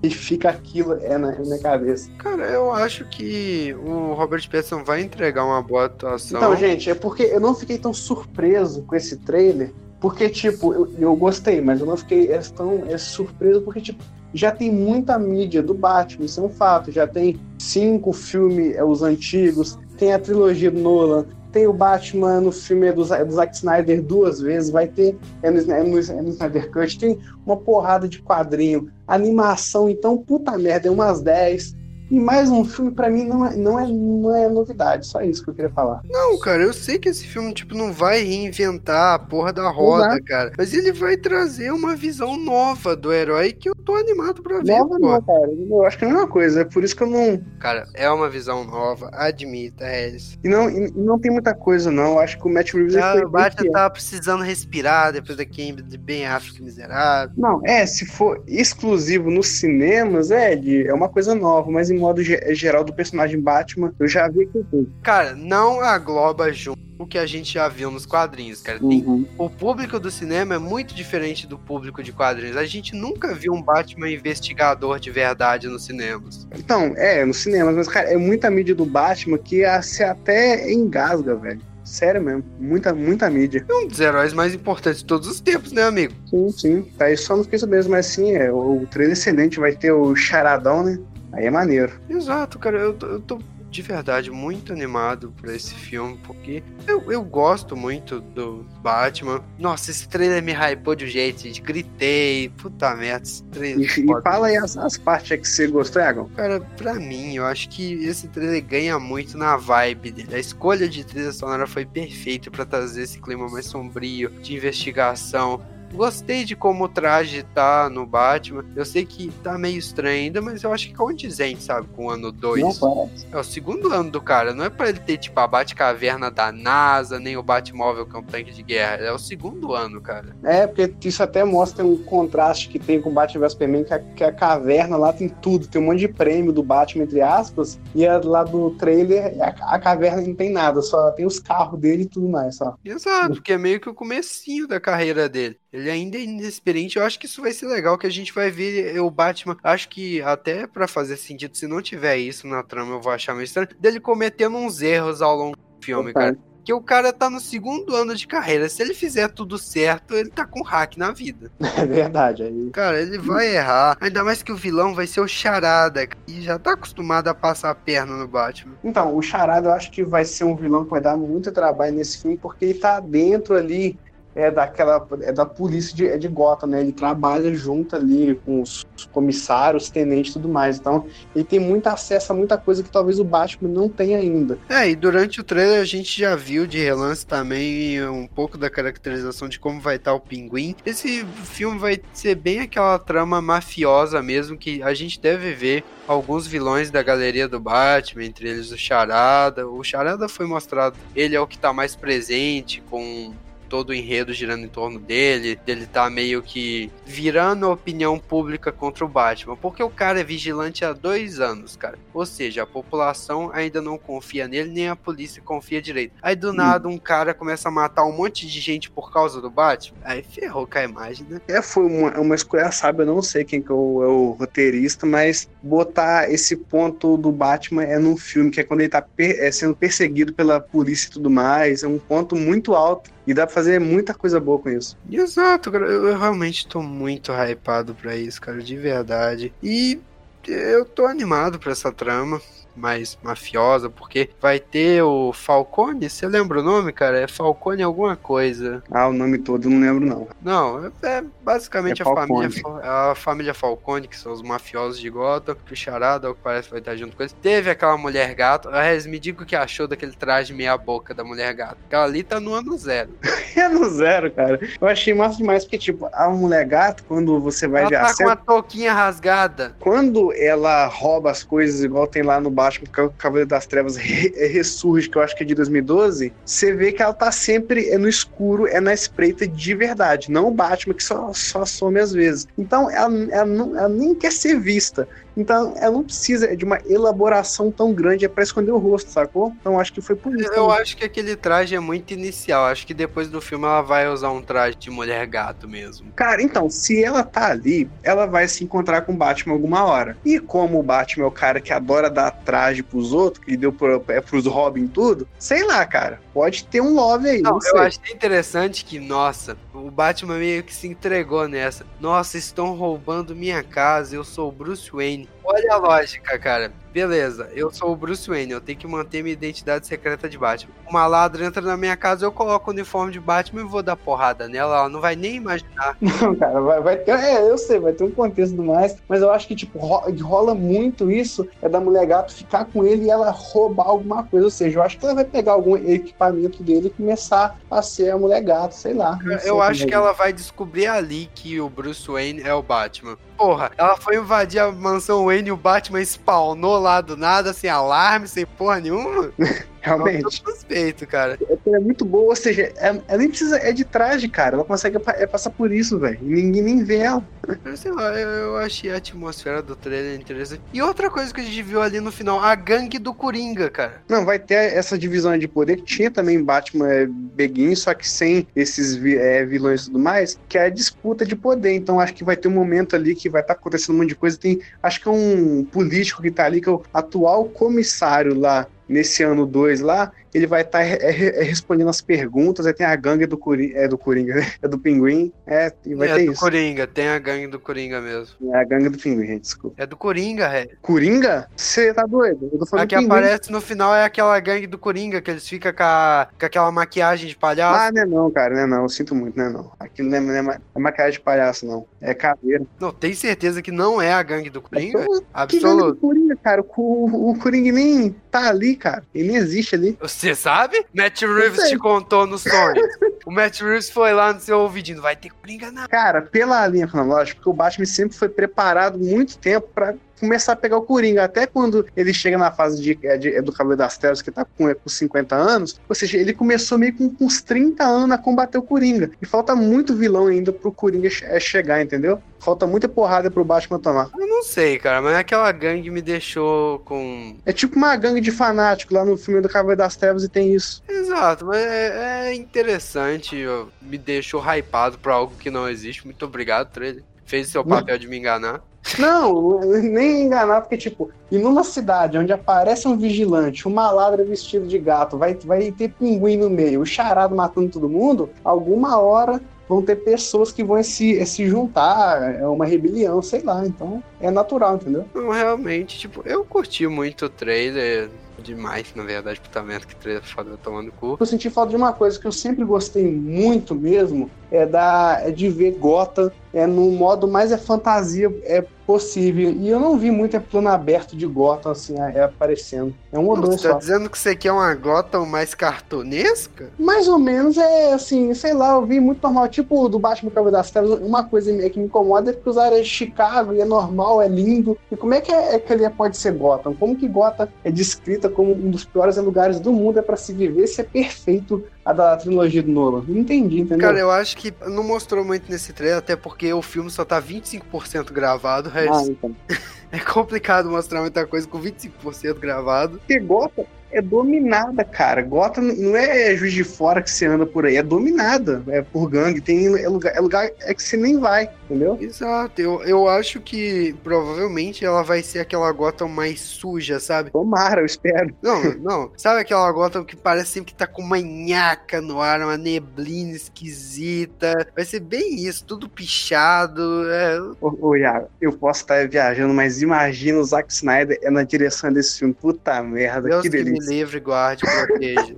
[0.06, 2.10] e fica aquilo é na, é na minha cabeça.
[2.18, 6.40] Cara, eu acho que o Robert Pattinson vai entregar uma boa atuação.
[6.40, 10.94] Então, gente, é porque eu não fiquei tão surpreso com esse trailer, porque, tipo, eu,
[11.00, 15.18] eu gostei, mas eu não fiquei é, tão é, surpreso porque, tipo, já tem muita
[15.18, 16.92] mídia do Batman, isso é um fato.
[16.92, 22.42] Já tem cinco filmes, é, os antigos, tem a trilogia do Nolan, tem o Batman
[22.42, 26.22] no filme do, do Zack Snyder duas vezes, vai ter é no, é no- é
[26.22, 31.74] no Snyder Cut, tem uma porrada de quadrinho, animação, então, puta merda, é umas 10.
[32.10, 35.44] E mais um filme, pra mim, não é, não, é, não é novidade, só isso
[35.44, 36.02] que eu queria falar.
[36.10, 40.10] Não, cara, eu sei que esse filme, tipo, não vai reinventar a porra da roda,
[40.10, 40.22] vai.
[40.22, 40.52] cara.
[40.58, 44.78] Mas ele vai trazer uma visão nova do herói que eu tô animado pra ver,
[44.78, 45.52] Nova não, cara.
[45.52, 46.62] Eu acho que é a mesma coisa.
[46.62, 47.42] É por isso que eu não.
[47.60, 50.38] Cara, é uma visão nova, admita, Harris.
[50.44, 52.14] E não, e não tem muita coisa, não.
[52.14, 55.98] Eu acho que o Matt Reeves Ah, o Batman tava precisando respirar depois daquele de
[55.98, 57.34] bem África miserável.
[57.38, 62.00] Não, é, se for exclusivo nos cinemas, é, de, é uma coisa nova, mas em
[62.00, 64.88] modo ge- geral do personagem Batman, eu já vi que tem.
[65.02, 68.80] Cara, não agloba junto o que a gente já viu nos quadrinhos, cara.
[68.80, 69.26] Tem Uhum.
[69.38, 72.56] O público do cinema é muito diferente do público de quadrinhos.
[72.56, 76.48] A gente nunca viu um Batman investigador de verdade nos cinemas.
[76.58, 80.72] Então, é, nos cinemas, mas, cara, é muita mídia do Batman que a- se até
[80.72, 81.62] engasga, velho.
[81.84, 82.44] Sério mesmo.
[82.60, 83.64] Muita, muita mídia.
[83.70, 86.14] É um dos heróis mais importantes de todos os tempos, né, amigo?
[86.28, 86.82] Sim, sim.
[86.98, 89.60] Tá aí só não fiquei sabendo, mas sim, é, o, o trailer excelente.
[89.60, 90.98] Vai ter o Charadão, né?
[91.36, 91.94] Aí é maneiro.
[92.10, 92.78] Exato, cara.
[92.80, 97.76] Eu, tô- eu tô de verdade muito animado por esse filme, porque eu, eu gosto
[97.76, 99.44] muito do Batman.
[99.60, 101.62] Nossa, esse trailer me hypou de um jeito, gente.
[101.62, 102.48] Gritei.
[102.58, 104.00] Puta merda, esse E, trailer.
[104.00, 104.22] e foda.
[104.22, 106.30] fala aí as, as partes que você gostou, Egon.
[106.38, 110.36] Cara, pra mim, eu acho que esse trailer ganha muito na vibe dele.
[110.36, 115.60] A escolha de trilha sonora foi perfeita pra trazer esse clima mais sombrio, de investigação.
[115.96, 118.66] Gostei de como o traje tá no Batman.
[118.76, 122.06] Eu sei que tá meio estranho ainda, mas eu acho que é condizente, sabe, com
[122.06, 122.62] o ano 2.
[122.62, 123.28] Não parece.
[123.32, 124.54] É o segundo ano do cara.
[124.54, 128.20] Não é pra ele ter, tipo, a Batcaverna da NASA, nem o Batmóvel, que é
[128.20, 129.06] um tanque de guerra.
[129.06, 130.36] É o segundo ano, cara.
[130.44, 133.94] É, porque isso até mostra um contraste que tem com o Batman vs Superman, que
[133.94, 137.22] a, que a caverna lá tem tudo, tem um monte de prêmio do Batman, entre
[137.22, 141.40] aspas, e a, lá do trailer, a, a caverna não tem nada, só tem os
[141.40, 142.76] carros dele e tudo mais, só.
[142.84, 145.58] Exato, porque é meio que o comecinho da carreira dele.
[145.76, 146.98] Ele ainda é inexperiente.
[146.98, 149.58] Eu acho que isso vai ser legal, que a gente vai ver o Batman.
[149.62, 153.34] Acho que até pra fazer sentido, se não tiver isso na trama, eu vou achar
[153.34, 153.68] meio estranho.
[153.78, 156.34] Dele cometendo uns erros ao longo do filme, Total.
[156.34, 156.56] cara.
[156.64, 158.68] Que o cara tá no segundo ano de carreira.
[158.68, 161.52] Se ele fizer tudo certo, ele tá com hack na vida.
[161.78, 162.42] É verdade.
[162.42, 162.70] Aí...
[162.72, 163.98] Cara, ele vai errar.
[164.00, 166.08] Ainda mais que o vilão vai ser o Charada.
[166.26, 168.74] E já tá acostumado a passar a perna no Batman.
[168.84, 171.94] Então, o Charada eu acho que vai ser um vilão que vai dar muito trabalho
[171.94, 174.00] nesse filme, porque ele tá dentro ali
[174.36, 176.82] é daquela é da polícia de, é de Gotham, né?
[176.82, 180.78] Ele trabalha junto ali com os comissários, tenentes e tudo mais.
[180.78, 184.60] Então, ele tem muito acesso a muita coisa que talvez o Batman não tenha ainda.
[184.70, 188.70] É, e durante o trailer a gente já viu de relance também um pouco da
[188.70, 190.76] caracterização de como vai estar o pinguim.
[190.86, 196.46] Esse filme vai ser bem aquela trama mafiosa mesmo, que a gente deve ver alguns
[196.46, 199.68] vilões da galeria do Batman, entre eles o Charada.
[199.68, 203.34] O Charada foi mostrado, ele é o que tá mais presente com
[203.70, 208.72] todo o enredo girando em torno dele, dele tá meio que virando a opinião pública
[208.72, 211.98] contra o Batman, porque o cara é vigilante há dois anos, cara.
[212.14, 216.14] Ou seja, a população ainda não confia nele, nem a polícia confia direito.
[216.22, 219.50] Aí do nada um cara começa a matar um monte de gente por causa do
[219.50, 221.42] Batman, aí ferrou com a imagem, né?
[221.48, 224.32] É, foi uma, uma escolha sábia, eu não sei quem que é o, é o
[224.32, 229.02] roteirista, mas botar esse ponto do Batman é num filme, que é quando ele tá
[229.02, 233.34] per- é, sendo perseguido pela polícia e tudo mais, é um ponto muito alto e
[233.34, 234.98] dá pra fazer muita coisa boa com isso.
[235.12, 235.86] Exato, cara.
[235.86, 239.54] Eu, eu realmente tô muito hypado pra isso, cara, de verdade.
[239.62, 240.00] E
[240.48, 242.42] eu tô animado pra essa trama
[242.76, 247.20] mais mafiosa, porque vai ter o Falcone, você lembra o nome, cara?
[247.20, 248.84] É Falcone alguma coisa.
[248.92, 250.28] Ah, o nome todo eu não lembro, não.
[250.42, 252.82] Não, é é basicamente É a, família, Falcone.
[252.84, 256.70] Fa- a família Falcone, que são os mafiosos de Gotham, que o Charada, que parece,
[256.70, 257.36] vai estar junto com eles.
[257.42, 258.70] Teve aquela mulher gato.
[258.70, 261.78] Rez, me diga o que achou daquele traje meia boca da mulher gato.
[261.86, 263.12] Aquela ali tá no ano zero.
[263.56, 264.60] É no zero, cara.
[264.82, 268.02] Eu achei massa demais, porque, tipo, a mulher gato, quando você vai Ela ver a
[268.02, 269.74] tá com cena, uma touquinha rasgada.
[269.80, 273.96] quando ela rouba as coisas, igual tem lá no Batman, que o Cavaleiro das Trevas
[273.96, 277.32] re- é, ressurge, que eu acho que é de 2012, você vê que ela tá
[277.32, 281.66] sempre é no escuro, é na espreita de verdade, não o Batman que só, só
[281.66, 282.48] some às vezes.
[282.58, 285.08] Então ela, ela, não- ela nem quer ser vista.
[285.36, 289.54] Então ela não precisa de uma elaboração tão grande, é pra esconder o rosto, sacou?
[289.60, 290.48] Então acho que foi por isso.
[290.50, 290.82] Eu também.
[290.82, 292.66] acho que aquele traje é muito inicial.
[292.66, 296.12] Acho que depois do filme ela vai usar um traje de mulher gato mesmo.
[296.16, 300.18] Cara, então, se ela tá ali, ela vai se encontrar com o Batman alguma hora.
[300.24, 303.72] E como o Batman é o cara que adora dar traje pros outros, que deu
[303.72, 306.25] pro, é pros Robin tudo, sei lá, cara.
[306.36, 307.72] Pode ter um love aí, não, Não, sei.
[307.72, 311.86] eu achei interessante que, nossa, o Batman meio que se entregou nessa.
[311.98, 315.30] Nossa, estão roubando minha casa, eu sou o Bruce Wayne.
[315.46, 316.74] Olha a lógica, cara.
[316.96, 320.72] Beleza, eu sou o Bruce Wayne, eu tenho que manter minha identidade secreta de Batman.
[320.90, 323.98] Uma ladra entra na minha casa, eu coloco o uniforme de Batman e vou dar
[323.98, 325.98] porrada nela, ela não vai nem imaginar.
[326.00, 327.12] Não, cara, vai, vai ter.
[327.12, 330.06] É, eu sei, vai ter um contexto do mais, mas eu acho que, tipo, ro-
[330.22, 334.46] rola muito isso, é da mulher gato ficar com ele e ela roubar alguma coisa.
[334.46, 338.12] Ou seja, eu acho que ela vai pegar algum equipamento dele e começar a ser
[338.12, 339.20] a mulher gato, sei lá.
[339.22, 342.54] não sei Eu acho é que ela vai descobrir ali que o Bruce Wayne é
[342.54, 343.18] o Batman.
[343.38, 347.70] Porra, ela foi invadir a mansão Wayne e o Batman spawnou lá do nada, sem
[347.70, 349.32] alarme, sem porra nenhuma.
[349.86, 350.24] Realmente.
[350.24, 351.38] Tô suspeito, cara.
[351.68, 354.56] é muito boa, ou seja, é- ela nem precisa, é de traje, cara.
[354.56, 356.18] Ela consegue é passar por isso, velho.
[356.24, 357.24] E ninguém nem vê ela.
[357.64, 360.62] Eu sei lá, eu, eu achei a atmosfera do trailer interessante.
[360.74, 364.02] E outra coisa que a gente viu ali no final, a gangue do Coringa, cara.
[364.10, 368.10] Não, vai ter essa divisão de poder que tinha também Batman é, Begin, só que
[368.10, 371.74] sem esses é, vilões e tudo mais, que é a disputa de poder.
[371.74, 374.16] Então acho que vai ter um momento ali que vai estar acontecendo um monte de
[374.16, 374.36] coisa.
[374.38, 378.68] Tem, acho que é um político que tá ali, que é o atual comissário lá
[378.88, 383.38] nesse ano 2 lá, ele vai estar respondendo as perguntas, aí tem a gangue do,
[383.38, 384.52] Cori é, do Coringa, né?
[384.62, 386.42] é do Pinguim, é, e vai é ter do isso.
[386.42, 388.36] Coringa, tem a gangue do Coringa mesmo.
[388.54, 389.82] É a gangue do Pinguim, gente, desculpa.
[389.82, 390.68] É do Coringa, é.
[390.82, 391.48] Coringa?
[391.56, 392.50] Você tá doido?
[392.52, 395.72] Eu tô A que aparece no final é aquela gangue do Coringa, que eles ficam
[395.74, 397.80] com, a- com aquela maquiagem de palhaço.
[397.80, 399.72] Ah, não é não, cara, não é não, eu sinto muito, não é não.
[399.80, 401.86] Aquilo não é, não é é maquiagem de palhaço, não.
[402.02, 402.66] É caveira.
[402.80, 405.00] Não, tem certeza que não é a gangue do Coringa?
[405.00, 406.00] Que gangue do Absoluto.
[406.00, 406.62] Coringa, cara?
[406.76, 409.04] O, o Coringa nem tá ali, cara.
[409.14, 409.98] Ele nem existe ali.
[410.26, 410.84] Você sabe?
[410.92, 412.82] Matt Reeves te contou no sonho.
[413.28, 415.00] o Matt Reeves foi lá no seu ouvidinho.
[415.00, 415.88] Vai ter Coringa não.
[415.88, 420.56] Cara, pela linha cronológica, porque o Batman sempre foi preparado muito tempo pra começar a
[420.56, 421.24] pegar o Coringa.
[421.24, 424.32] Até quando ele chega na fase de, é, de- é do Cavaleiro das Trevas, que
[424.32, 427.84] tá com, é, com 50 anos, ou seja, ele começou meio com, com uns 30
[427.84, 429.12] anos a combater o Coringa.
[429.22, 432.22] E falta muito vilão ainda pro Coringa che- é, chegar, entendeu?
[432.40, 434.10] Falta muita porrada pro Batman tomar.
[434.18, 437.36] Eu não sei, cara, mas aquela gangue me deixou com.
[437.46, 440.54] É tipo uma gangue de fanático lá no filme do Cavaleiro das Trevas e tem
[440.54, 440.84] isso.
[440.88, 443.46] Exato, mas é, é interessante.
[443.48, 446.06] ó, Me deixou hypado pra algo que não existe.
[446.06, 447.04] Muito obrigado, trailer.
[447.26, 448.62] Fez o seu papel de me enganar.
[449.00, 454.68] Não, nem enganar, porque, tipo, e numa cidade onde aparece um vigilante, uma ladra vestido
[454.68, 459.42] de gato, vai, vai ter pinguim no meio, o charado matando todo mundo, alguma hora
[459.68, 464.30] vão ter pessoas que vão se, se juntar, é uma rebelião, sei lá, então é
[464.30, 465.06] natural, entendeu?
[465.14, 468.10] Não, realmente, tipo, eu curti muito o trailer.
[468.38, 471.18] Demais, na verdade, putamento que trailer foda tomando cu.
[471.20, 475.32] Eu senti falta de uma coisa que eu sempre gostei muito mesmo, é da é
[475.32, 479.52] de ver Gotham é no modo mais é fantasia é possível.
[479.52, 482.96] E eu não vi muito é plano aberto de Gotham assim é, aparecendo.
[483.12, 483.80] É um ou dois Você tá só.
[483.80, 486.70] dizendo que você quer uma Gotham mais cartunesca?
[486.80, 490.58] Mais ou menos é assim, sei lá, eu vi muito normal, tipo do Batman Cavaleiro
[490.58, 493.66] das Trevas, uma coisa que me incomoda é porque os áreas de Chicago e é
[493.66, 494.78] normal, é lindo.
[494.90, 496.74] E como é que, é, é que ali pode ser Gotham?
[496.74, 500.32] Como que Gotham é descrita como um dos piores lugares do mundo é para se
[500.32, 503.04] viver se é perfeito a da trilogia do Nolan.
[503.08, 503.88] Não entendi, entendeu?
[503.88, 507.22] Cara, eu acho que não mostrou muito nesse trailer, até porque o filme só tá
[507.22, 509.36] 25% gravado, o Ah, então.
[509.92, 512.98] é complicado mostrar muita coisa com 25% gravado.
[512.98, 513.66] Porque Gotham
[513.96, 515.22] é dominada, cara.
[515.22, 518.62] Gotham não é juiz de fora que você anda por aí, é dominada.
[518.68, 521.98] É por gangue, tem é lugar, é lugar é que você nem vai, entendeu?
[522.00, 527.32] Exato, eu, eu acho que provavelmente ela vai ser aquela Gotham mais suja, sabe?
[527.32, 528.36] Tomara, eu espero.
[528.42, 529.12] Não, não.
[529.16, 533.32] Sabe aquela Gotham que parece sempre que tá com uma nhaca no ar, uma neblina
[533.32, 534.68] esquisita?
[534.76, 537.10] Vai ser bem isso, tudo pichado.
[537.10, 537.40] É...
[537.62, 541.94] Ô, ô Iago, eu posso estar viajando, mas imagina o Zack Snyder é na direção
[541.94, 542.34] desse filme.
[542.34, 543.85] Puta merda, Deus que delícia.
[543.88, 545.36] Livre, guarde, proteja.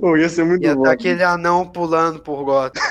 [0.00, 0.82] Ô, ia ser muito Ia bom.
[0.82, 2.82] tá aquele anão pulando por Gotham.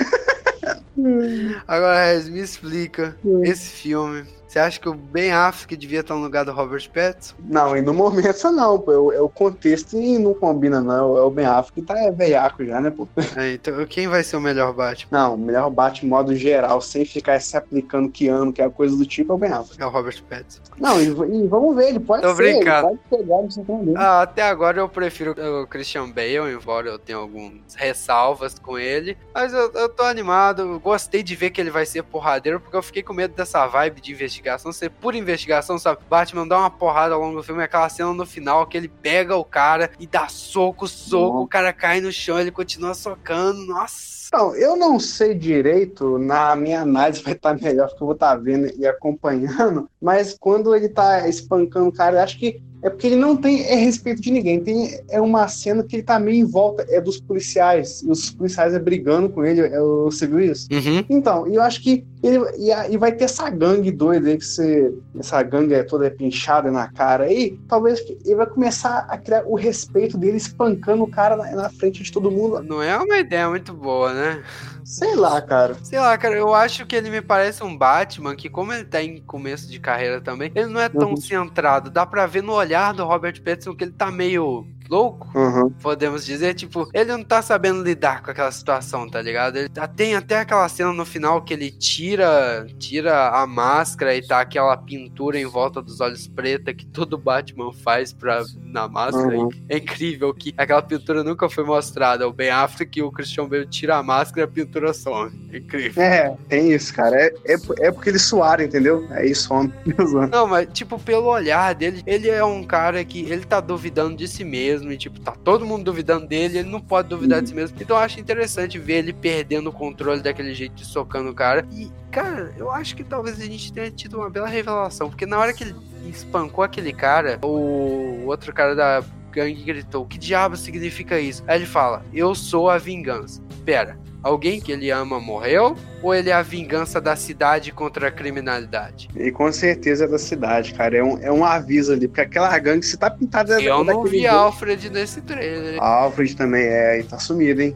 [1.68, 4.26] Agora, Rez, me explica esse filme.
[4.58, 7.36] Você acha que o Ben Affleck devia estar no lugar do Robert Pattinson?
[7.48, 8.92] Não, e no momento não, pô.
[8.92, 11.16] É o- É contexto e não combina, não.
[11.16, 13.08] É o Ben Affleck que tá é veiaco já, né, pô?
[13.36, 15.10] É, então, quem vai ser o melhor Batman?
[15.12, 18.96] Não, o melhor bate modo geral, sem ficar se aplicando que ano, que é coisa
[18.98, 19.80] do tipo, é o Ben Affleck.
[19.80, 20.62] É o Robert Pattinson.
[20.80, 22.88] Não, e, e vamos ver, ele pode Tô ser, brincando.
[22.90, 23.64] ele pode pegar, não sei
[23.96, 29.16] Ah, até agora eu prefiro o Christian Bale, embora eu tenha algumas ressalvas com ele.
[29.36, 32.76] Mas eu, eu tô animado, eu gostei de ver que ele vai ser porradeiro, porque
[32.76, 34.14] eu fiquei com medo dessa vibe de
[34.48, 36.00] investigação, ser pura investigação, sabe?
[36.10, 39.36] Batman dá uma porrada ao longo do filme, aquela cena no final que ele pega
[39.36, 44.18] o cara e dá soco, soco, o cara cai no chão, ele continua socando, nossa.
[44.28, 48.36] Então, eu não sei direito, na minha análise vai estar melhor, porque eu vou estar
[48.36, 53.08] vendo e acompanhando, mas quando ele tá espancando o cara, eu acho que é porque
[53.08, 54.62] ele não tem é respeito de ninguém.
[54.64, 58.32] Tem, é uma cena que ele tá meio em volta, é dos policiais, e os
[58.32, 60.68] policiais é brigando com ele, é, você viu isso?
[60.72, 61.04] Uhum.
[61.10, 64.94] Então, eu acho que ele e, e vai ter essa gangue doida aí, que você,
[65.20, 69.56] essa gangue é toda pinchada na cara aí, talvez ele vai começar a criar o
[69.56, 72.62] respeito dele espancando o cara na, na frente de todo mundo.
[72.64, 74.44] Não é uma ideia muito boa, né?
[74.88, 75.76] Sei lá, cara.
[75.84, 79.04] Sei lá, cara, eu acho que ele me parece um Batman que, como ele tá
[79.04, 81.18] em começo de carreira também, ele não é tão Uhum.
[81.18, 81.90] centrado.
[81.92, 85.70] Dá pra ver no olhar do Robert Pattinson que ele tá meio louco, Uhum.
[85.82, 86.54] podemos dizer.
[86.54, 89.58] Tipo, ele não tá sabendo lidar com aquela situação, tá ligado?
[89.58, 94.26] Ele tá- tem até aquela cena no final que ele tira, tira a máscara e
[94.26, 99.38] tá aquela pintura em volta dos olhos preta que todo Batman faz pra, na máscara.
[99.38, 99.50] Uhum.
[99.70, 102.28] É incrível que aquela pintura nunca foi mostrada.
[102.28, 105.32] O Ben Affleck e o Christian Bale tira a máscara e a pintura some.
[105.52, 106.02] É incrível.
[106.04, 107.16] É, tem isso, cara.
[107.16, 109.06] É, é, é porque eles suaram, entendeu?
[109.12, 109.74] É isso, homem.
[110.32, 114.28] Não, mas, tipo, pelo olhar dele, ele é um cara que ele tá duvidando de
[114.28, 114.77] si mesmo.
[114.86, 117.78] E, tipo, tá todo mundo duvidando dele, ele não pode duvidar de si mesmo.
[117.80, 121.68] Então eu acho interessante ver ele perdendo o controle daquele jeito de socando o cara.
[121.72, 125.10] E, cara, eu acho que talvez a gente tenha tido uma bela revelação.
[125.10, 125.76] Porque na hora que ele
[126.08, 131.44] espancou aquele cara, o outro cara da gangue gritou: Que diabo significa isso?
[131.48, 133.42] Aí ele fala: Eu sou a vingança.
[133.66, 133.98] Pera.
[134.28, 135.74] Alguém que ele ama morreu?
[136.04, 139.08] Ou ele é a vingança da cidade contra a criminalidade?
[139.16, 140.98] E com certeza é da cidade, cara.
[140.98, 144.20] É um, é um aviso ali, porque aquela gangue, se tá pintada Eu não vi
[144.20, 144.34] jeito.
[144.34, 145.82] Alfred nesse trailer.
[145.82, 147.76] Alfred também é, e tá sumido, hein?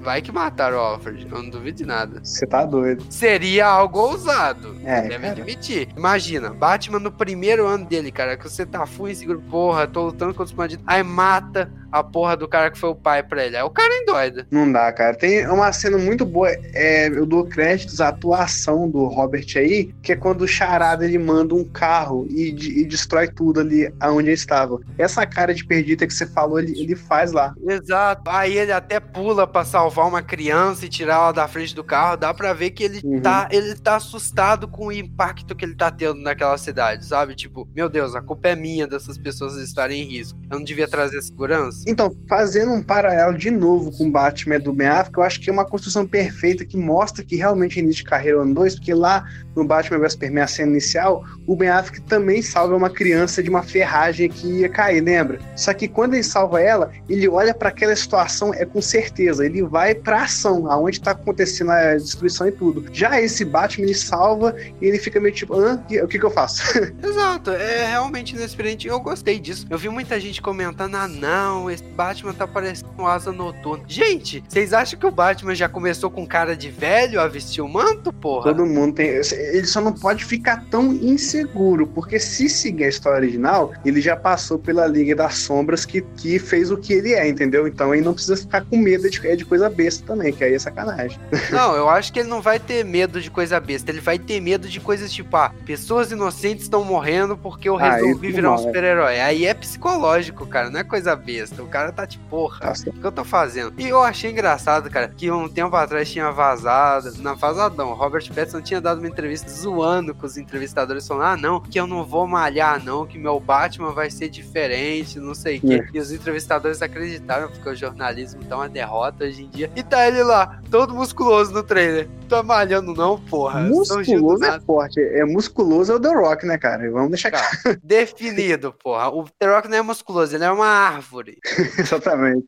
[0.00, 2.20] Vai que mataram o Alfred, eu não duvido de nada.
[2.24, 3.04] Você tá doido.
[3.10, 4.76] Seria algo ousado.
[4.82, 5.32] É, Deve cara.
[5.32, 5.88] admitir.
[5.96, 10.32] Imagina, Batman no primeiro ano dele, cara, que você tá full inseguro, porra, tô lutando
[10.32, 10.84] contra os bandidos.
[10.86, 13.56] Aí mata a porra do cara que foi o pai pra ele.
[13.56, 14.46] Aí o cara é endoida.
[14.50, 15.16] Não dá, cara.
[15.16, 16.50] Tem uma cena muito boa.
[16.74, 21.18] É, eu dou créditos à atuação do Robert aí, que é quando o Charada ele
[21.18, 24.80] manda um carro e, e destrói tudo ali aonde ele estava.
[24.98, 27.54] Essa cara de perdida que você falou, ele, ele faz lá.
[27.66, 28.22] Exato.
[28.30, 32.16] Aí ele até pula pra salvar uma criança e tirar ela da frente do carro.
[32.16, 33.20] Dá pra ver que ele Uhum.
[33.20, 37.34] tá, ele tá assustado com o impacto que ele tá tendo naquela cidade, sabe?
[37.34, 40.38] Tipo, meu Deus, a culpa é minha dessas pessoas estarem em risco.
[40.50, 41.84] Eu não devia trazer segurança.
[41.86, 45.48] Então, fazendo um paralelo de novo com o Batman do Ben Affleck, eu acho que
[45.48, 48.92] é uma construção perfeita que mostra que realmente é início de carreira ano 2, porque
[48.92, 49.24] lá
[49.54, 53.48] no Batman vs Superman, a cena inicial, o Ben Affleck também salva uma criança de
[53.48, 55.38] uma ferragem que ia cair, lembra?
[55.54, 59.62] Só que quando ele salva ela, ele olha para aquela situação, é com certeza, ele
[59.62, 62.84] vai pra ação, aonde tá acontecendo a destruição e tudo.
[62.92, 65.82] Já esse Batman, ele salva e ele fica meio tipo, Hã?
[66.02, 66.62] O que que eu faço?
[67.02, 68.88] Exato, é realmente inexperiente.
[68.88, 69.66] Eu gostei disso.
[69.70, 73.84] Eu vi muita gente comentando: ah, não, esse Batman tá parecendo um asa noturna.
[73.88, 77.68] Gente, vocês acham que o Batman já começou com cara de velho a vestir o
[77.68, 78.52] manto, porra?
[78.54, 79.08] Todo mundo tem.
[79.08, 84.16] Ele só não pode ficar tão inseguro, porque se seguir a história original, ele já
[84.16, 87.66] passou pela Liga das Sombras que, que fez o que ele é, entendeu?
[87.66, 90.44] Então ele não precisa ficar com medo de de, é de coisa besta também, que
[90.44, 91.18] aí é sacanagem.
[91.50, 93.90] Não, eu acho que ele não vai ter medo de coisa besta.
[93.90, 97.96] Ele vai ter medo de coisas tipo, ah, pessoas inocentes estão morrendo porque eu Ah,
[97.96, 98.58] resolvi virar um é.
[98.58, 99.20] super-herói.
[99.20, 101.55] Aí é psicológico, cara, não é coisa besta.
[101.62, 103.72] O cara tá tipo, porra, o que eu tô fazendo?
[103.78, 108.60] E eu achei engraçado, cara, que um tempo atrás tinha vazado, na vazadão, Robert Pattinson
[108.60, 112.26] tinha dado uma entrevista zoando com os entrevistadores, falando, ah, não, que eu não vou
[112.26, 115.84] malhar, não, que meu Batman vai ser diferente, não sei o quê.
[115.86, 115.88] É.
[115.92, 119.70] E os entrevistadores acreditaram, porque o jornalismo tá uma derrota hoje em dia.
[119.74, 122.08] E tá ele lá, todo musculoso no trailer.
[122.28, 123.60] Tá malhando não, porra.
[123.60, 125.00] Musculoso é forte.
[125.00, 126.90] É musculoso é o The Rock, né, cara?
[126.90, 127.46] Vamos deixar Cara,
[127.84, 129.08] definido, porra.
[129.10, 131.38] O The Rock não é musculoso, ele é uma árvore.
[131.78, 132.44] Exatamente.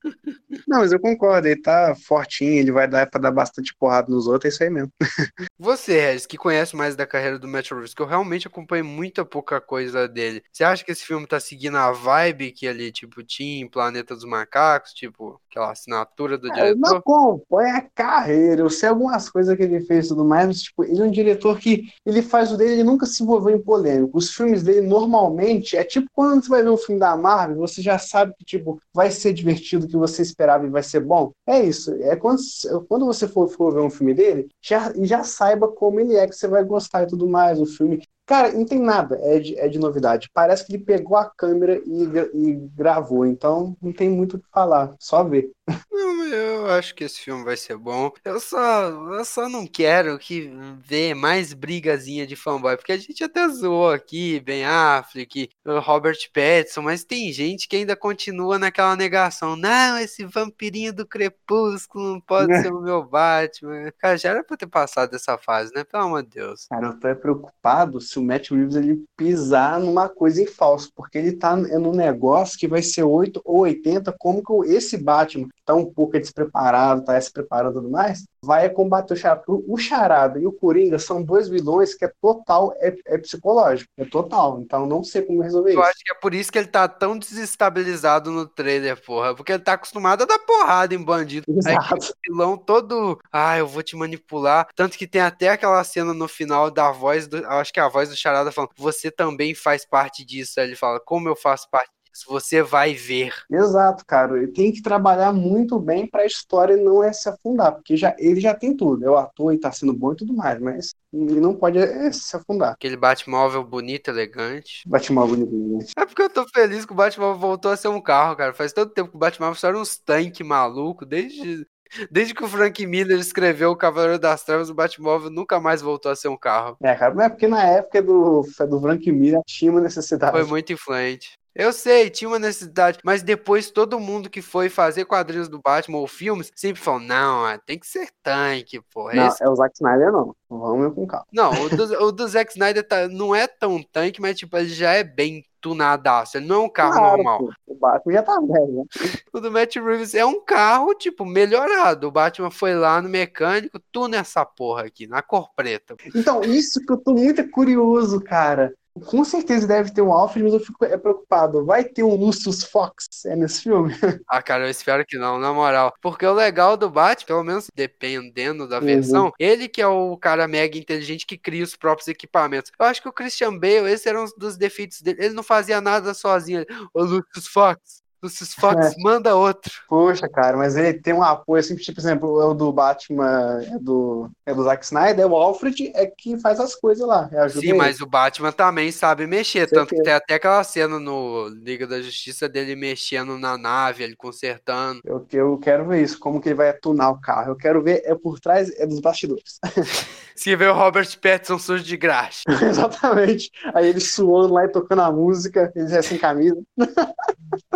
[0.67, 4.27] Não, mas eu concordo, ele tá fortinho, ele vai dar pra dar bastante porrada nos
[4.27, 4.91] outros, é isso aí mesmo.
[5.59, 9.25] Você, Regis, que conhece mais da carreira do Matt Reeves, que eu realmente acompanhei muita
[9.25, 10.43] pouca coisa dele.
[10.53, 14.15] Você acha que esse filme tá seguindo a vibe que ele, tipo, tinha em Planeta
[14.17, 14.93] dos Macacos?
[14.93, 16.97] Tipo, aquela assinatura do Eu não diretor?
[16.97, 20.85] acompanho a carreira, eu sei algumas coisas que ele fez e tudo mais, mas, tipo,
[20.85, 24.17] ele é um diretor que ele faz o dele, ele nunca se envolveu em polêmica.
[24.17, 27.81] Os filmes dele, normalmente, é tipo quando você vai ver um filme da Marvel, você
[27.83, 31.33] já sabe que, tipo, vai ser divertido, que você esperava e vai ser bom.
[31.47, 31.93] É isso.
[32.03, 32.41] É quando,
[32.89, 36.35] quando você for, for ver um filme dele, já, já saiba como ele é, que
[36.35, 37.61] você vai gostar e tudo mais.
[37.61, 38.03] O filme.
[38.29, 40.29] Cara, não tem nada, é de, é de novidade.
[40.35, 42.03] Parece que ele pegou a câmera e,
[42.35, 45.51] e gravou, então não tem muito o que falar, só ver.
[45.91, 48.11] Não, eu acho que esse filme vai ser bom.
[48.25, 53.25] Eu só, eu só não quero que ver mais brigazinha de fanboy, porque a gente
[53.25, 55.51] até zoou aqui, Ben Affleck,
[55.83, 59.57] Robert Pattinson, mas tem gente que ainda continua naquela negação.
[59.57, 62.63] Não, esse vampirinho do crepúsculo não pode É.
[62.63, 63.91] ser o meu Batman.
[63.99, 65.85] Cara, já era pra ter passado dessa fase, né?
[65.85, 66.67] Pelo amor de Deus.
[66.69, 70.91] Cara, eu tô é preocupado se o Matt Reeves ele pisar numa coisa em falso,
[70.95, 75.49] porque ele tá num negócio que vai ser 8 ou 80, como que esse Batman
[75.69, 79.43] tá um pouco despreparado, tá se preparando e tudo mais, vai combater o Charada.
[79.47, 84.05] O Charada e o Coringa são dois vilões que é total, é, é psicológico, é
[84.07, 85.91] total, então não sei como resolver Eu isso.
[85.91, 89.35] acho que é por isso que ele tá tão desestabilizado no trailer, porra.
[89.35, 91.45] Porque ele tá acostumado a dar porrada em bandido.
[91.67, 91.97] Aí Exato.
[91.97, 93.19] o vilão todo.
[93.31, 94.69] Ah, eu vou te manipular.
[94.75, 97.37] Tanto que tem até aquela cena no final da voz do.
[97.39, 100.59] eu Acho que é a voz do Charada falando: Você também faz parte disso.
[100.59, 102.27] Aí ele fala: Como eu faço parte disso?
[102.29, 103.33] Você vai ver.
[103.51, 104.37] Exato, cara.
[104.37, 108.15] Ele tem que trabalhar muito bem para a história não é se afundar, porque já,
[108.19, 109.05] ele já tem tudo.
[109.05, 112.13] É o ator e tá sendo bom e tudo mais, mas ele não pode é,
[112.13, 112.73] se afundar.
[112.73, 114.83] Aquele Batmóvel bonito, elegante.
[114.87, 115.87] Batmóvel bonito, né?
[115.97, 118.53] É porque eu tô feliz que o Batmóvel voltou a ser um carro, cara.
[118.53, 121.67] Faz tanto tempo que o Batmóvel só era uns tanques maluco, desde.
[122.11, 126.13] Desde que o Frank Miller escreveu o Cavaleiro das Trevas, o Batmóvel nunca mais voltou
[126.13, 126.77] a ser um carro.
[126.83, 130.33] É, cara, mas é porque na época do, do Frank Miller tinha uma necessidade.
[130.33, 131.39] Foi muito influente.
[131.59, 135.99] Eu sei, tinha uma necessidade, mas depois todo mundo que foi fazer quadrinhos do Batman
[135.99, 139.15] ou filmes sempre falou: não, ah, tem que ser tanque, porra.
[139.15, 140.37] Não, Esse- é o Zack Snyder, não.
[140.49, 141.27] Vamos com calma.
[141.33, 144.69] Não, o do, o do Zack Snyder tá- não é tão tanque, mas tipo, ele
[144.69, 146.37] já é bem tunadaço.
[146.37, 147.39] Ele não é um carro Claro, normal.
[147.41, 148.85] pô, o Batman já tá velho, né?
[149.33, 152.07] O do Matt Reeves é um carro, tipo, melhorado.
[152.07, 155.97] O Batman foi lá no mecânico, tuna essa porra aqui, na cor preta.
[156.15, 158.73] Então, isso que eu tô muito curioso, cara.
[159.07, 161.65] Com certeza deve ter um Alfred, mas eu fico é, preocupado.
[161.65, 163.95] Vai ter um Lucius Fox é, nesse filme?
[164.31, 165.95] Ah, cara, eu espero que não, na moral.
[166.03, 168.85] Porque o legal do Batman, pelo menos dependendo da Uhum.
[168.85, 172.71] versão, ele que é o cara mega inteligente que cria os próprios equipamentos.
[172.79, 175.25] Eu acho que o Christian Bale, esse era um dos defeitos dele.
[175.25, 176.65] Ele não fazia nada sozinho.
[176.93, 179.73] Ô, Lucius Fox, Lucius Fox, manda outro.
[179.89, 183.63] Poxa, cara, mas ele tem um apoio, assim, tipo, por exemplo, é o do Batman,
[183.63, 187.29] é do, é do Zack Snyder, o Alfred é que faz as coisas lá.
[187.33, 187.75] é, Sim, ele.
[187.75, 189.69] mas o Batman também sabe mexer.
[189.69, 194.17] Tanto que tem até aquela cena no Liga da Justiça dele mexendo na nave, ele
[194.17, 195.01] consertando.
[195.05, 197.53] Eu, eu quero ver isso, como que ele vai tunar o carro.
[197.53, 199.59] Eu quero ver, é por trás, é dos bastidores.
[200.39, 202.43] Se vê o Robert Pattinson sujo de graxa.
[202.63, 203.51] Exatamente.
[203.75, 206.63] Aí ele suando lá e tocando a música, ele já sem camisa.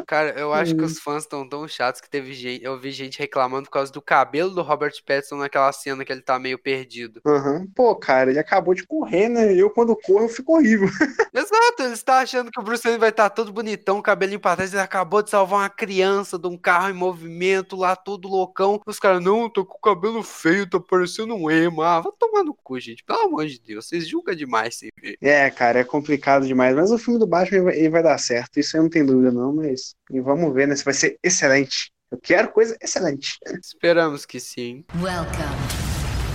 [0.07, 0.77] Cara, eu acho Hum.
[0.77, 3.91] que os fãs estão tão chatos que teve gente, eu vi gente reclamando por causa
[3.93, 7.21] do cabelo do Robert Pattinson naquela cena que ele tá meio perdido.
[7.27, 7.67] Aham.
[7.75, 9.53] Pô, cara, ele acabou de correr, né?
[9.55, 10.87] Eu, quando corro, eu fico horrível.
[11.35, 14.73] Exato, ele está achando que o Bruce Wayne vai estar todo bonitão, cabelinho pra trás,
[14.73, 18.81] ele acabou de salvar uma criança de um carro em movimento lá, todo loucão.
[18.87, 21.83] Os caras, não, tô com o cabelo feio, tô parecendo um emo.
[21.83, 25.17] Ah, vai tomar no cu, gente, pelo amor de Deus, vocês julgam demais sem ver.
[25.21, 26.75] É, cara, é complicado demais.
[26.75, 28.59] Mas o filme do Batman ele vai, ele vai dar certo.
[28.59, 29.55] Isso aí não tem dúvida, não.
[29.55, 30.77] Mas e vamos ver, né?
[30.77, 31.91] Se vai ser excelente.
[32.11, 33.39] Eu quero coisa excelente.
[33.63, 34.85] Esperamos que sim.
[34.97, 35.93] Welcome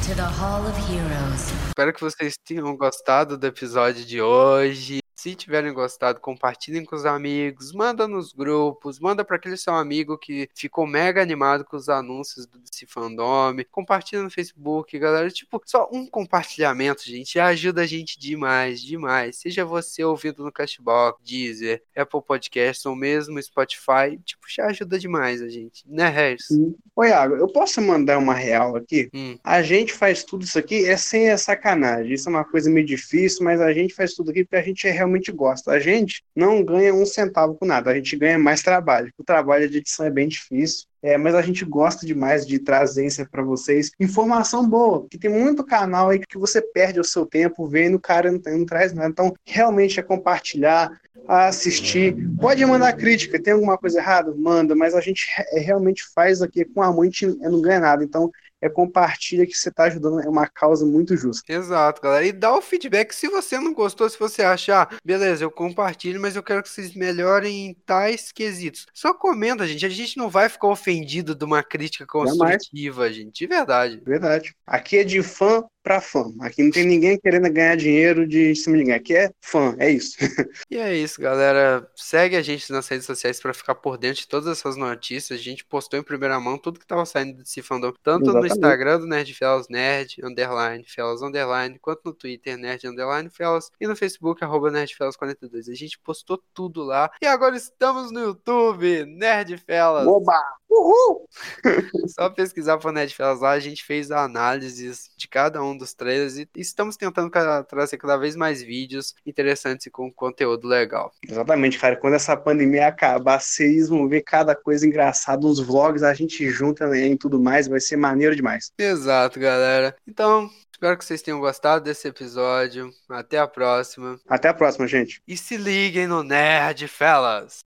[0.07, 1.51] to the Hall of Heroes.
[1.67, 4.99] Espero que vocês tenham gostado do episódio de hoje.
[5.27, 10.17] Se tiverem gostado, compartilhem com os amigos, manda nos grupos, manda para aquele seu amigo
[10.17, 15.29] que ficou mega animado com os anúncios do DC Fandom, compartilha no Facebook, galera.
[15.29, 19.35] Tipo, só um compartilhamento, gente, já ajuda a gente demais, demais.
[19.35, 25.41] Seja você ouvindo no Cashbox, Deezer, Apple Podcasts ou mesmo Spotify, tipo, já ajuda demais
[25.41, 26.47] a gente, né, Harris?
[26.95, 29.09] Ô, Iago, eu posso mandar uma real aqui?
[29.13, 29.37] Hum.
[29.43, 32.13] A gente faz tudo isso aqui é sem sacanagem.
[32.13, 34.87] Isso é uma coisa meio difícil, mas a gente faz tudo aqui porque a gente
[34.87, 35.71] realmente gosta.
[35.71, 39.11] A gente não ganha um centavo com nada, a gente ganha mais trabalho.
[39.17, 40.85] O trabalho de edição é bem difícil.
[41.01, 43.91] É, mas a gente gosta demais de trazer isso para vocês.
[43.99, 47.99] Informação boa, que tem muito canal aí que você perde o seu tempo vendo, o
[47.99, 49.09] cara não, não traz nada.
[49.09, 52.15] Então, realmente é compartilhar, assistir.
[52.39, 54.33] Pode mandar crítica, tem alguma coisa errada?
[54.35, 58.03] Manda, mas a gente é, realmente faz aqui com amor, a gente não ganha nada.
[58.03, 58.31] Então,
[58.61, 61.51] é compartilha que você está ajudando, é uma causa muito justa.
[61.51, 62.25] Exato, galera.
[62.25, 66.21] E dá o feedback se você não gostou, se você achar, ah, beleza, eu compartilho,
[66.21, 68.85] mas eu quero que vocês melhorem em tais quesitos.
[68.93, 69.85] Só comenta, gente.
[69.85, 73.15] A gente não vai ficar ofendido de uma crítica construtiva, Jamais.
[73.15, 73.39] gente.
[73.39, 74.01] De verdade.
[74.05, 74.55] Verdade.
[74.65, 76.33] Aqui é de fã para fã.
[76.41, 78.95] Aqui não tem ninguém querendo ganhar dinheiro de cima de ninguém.
[78.95, 80.17] Aqui é fã, é isso.
[80.69, 81.89] e é isso, galera.
[81.95, 85.39] Segue a gente nas redes sociais para ficar por dentro de todas essas notícias.
[85.39, 88.49] A gente postou em primeira mão tudo que tava saindo desse fandom, tanto Exatamente.
[88.49, 93.71] no Instagram do Nerd Fellas, Nerd, underline, Fellas, underline, quanto no Twitter, Nerd, underline, Fellas,
[93.79, 95.71] e no Facebook, arroba NerdFellas42.
[95.71, 97.09] A gente postou tudo lá.
[97.21, 100.05] E agora estamos no YouTube, Nerd Fellas.
[100.05, 100.35] Oba!
[100.69, 101.27] Uhul!
[102.07, 106.37] Só pesquisar por Nerd Fellas lá, a gente fez análises de cada um dos trailers
[106.37, 107.31] e estamos tentando
[107.67, 111.11] trazer cada vez mais vídeos interessantes e com conteúdo legal.
[111.27, 111.95] Exatamente, cara.
[111.95, 116.87] Quando essa pandemia acabar, vocês vão ver cada coisa engraçada, uns vlogs, a gente junta
[116.87, 118.71] né, e tudo mais, vai ser maneiro demais.
[118.77, 119.95] Exato, galera.
[120.07, 122.93] Então, Espero que vocês tenham gostado desse episódio.
[123.09, 124.19] Até a próxima.
[124.29, 125.19] Até a próxima, gente.
[125.27, 127.63] E se liguem no Nerd Fellas.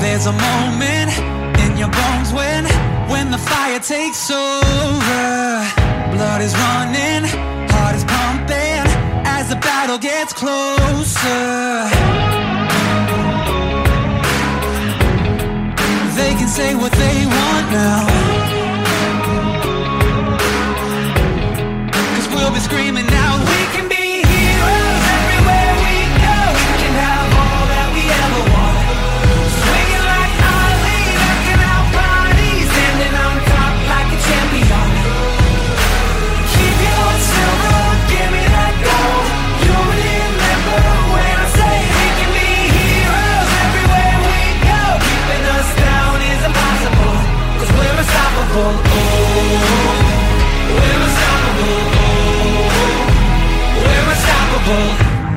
[0.00, 1.10] There's a moment
[1.60, 2.64] in your bones when
[3.12, 5.20] when the fire takes over.
[6.14, 7.24] Blood is running,
[7.70, 8.84] heart is pumping
[9.36, 11.88] as the battle gets closer.
[16.16, 18.79] They can say what they want now.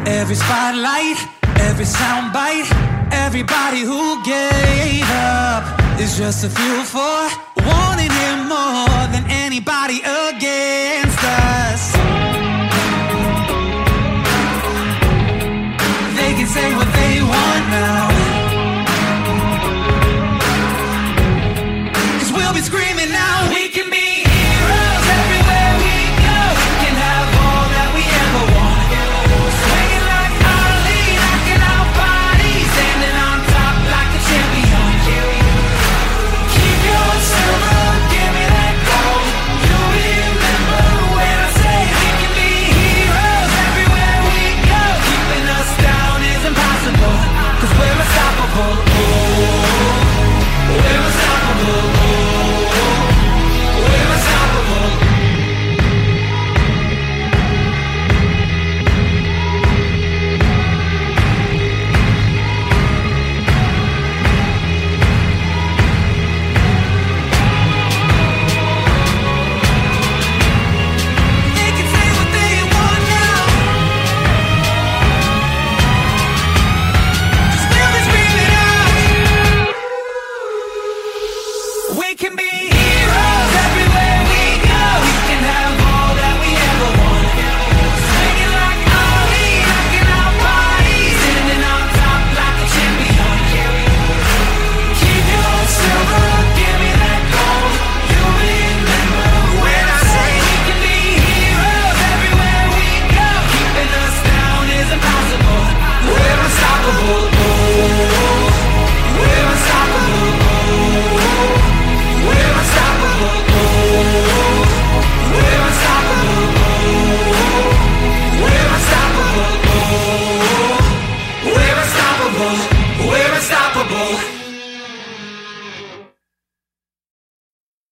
[0.06, 1.18] Every spotlight,
[1.60, 2.70] every soundbite,
[3.12, 5.64] everybody who gave up
[6.00, 7.30] is just a fuel for
[7.68, 9.83] wanting him more than anybody.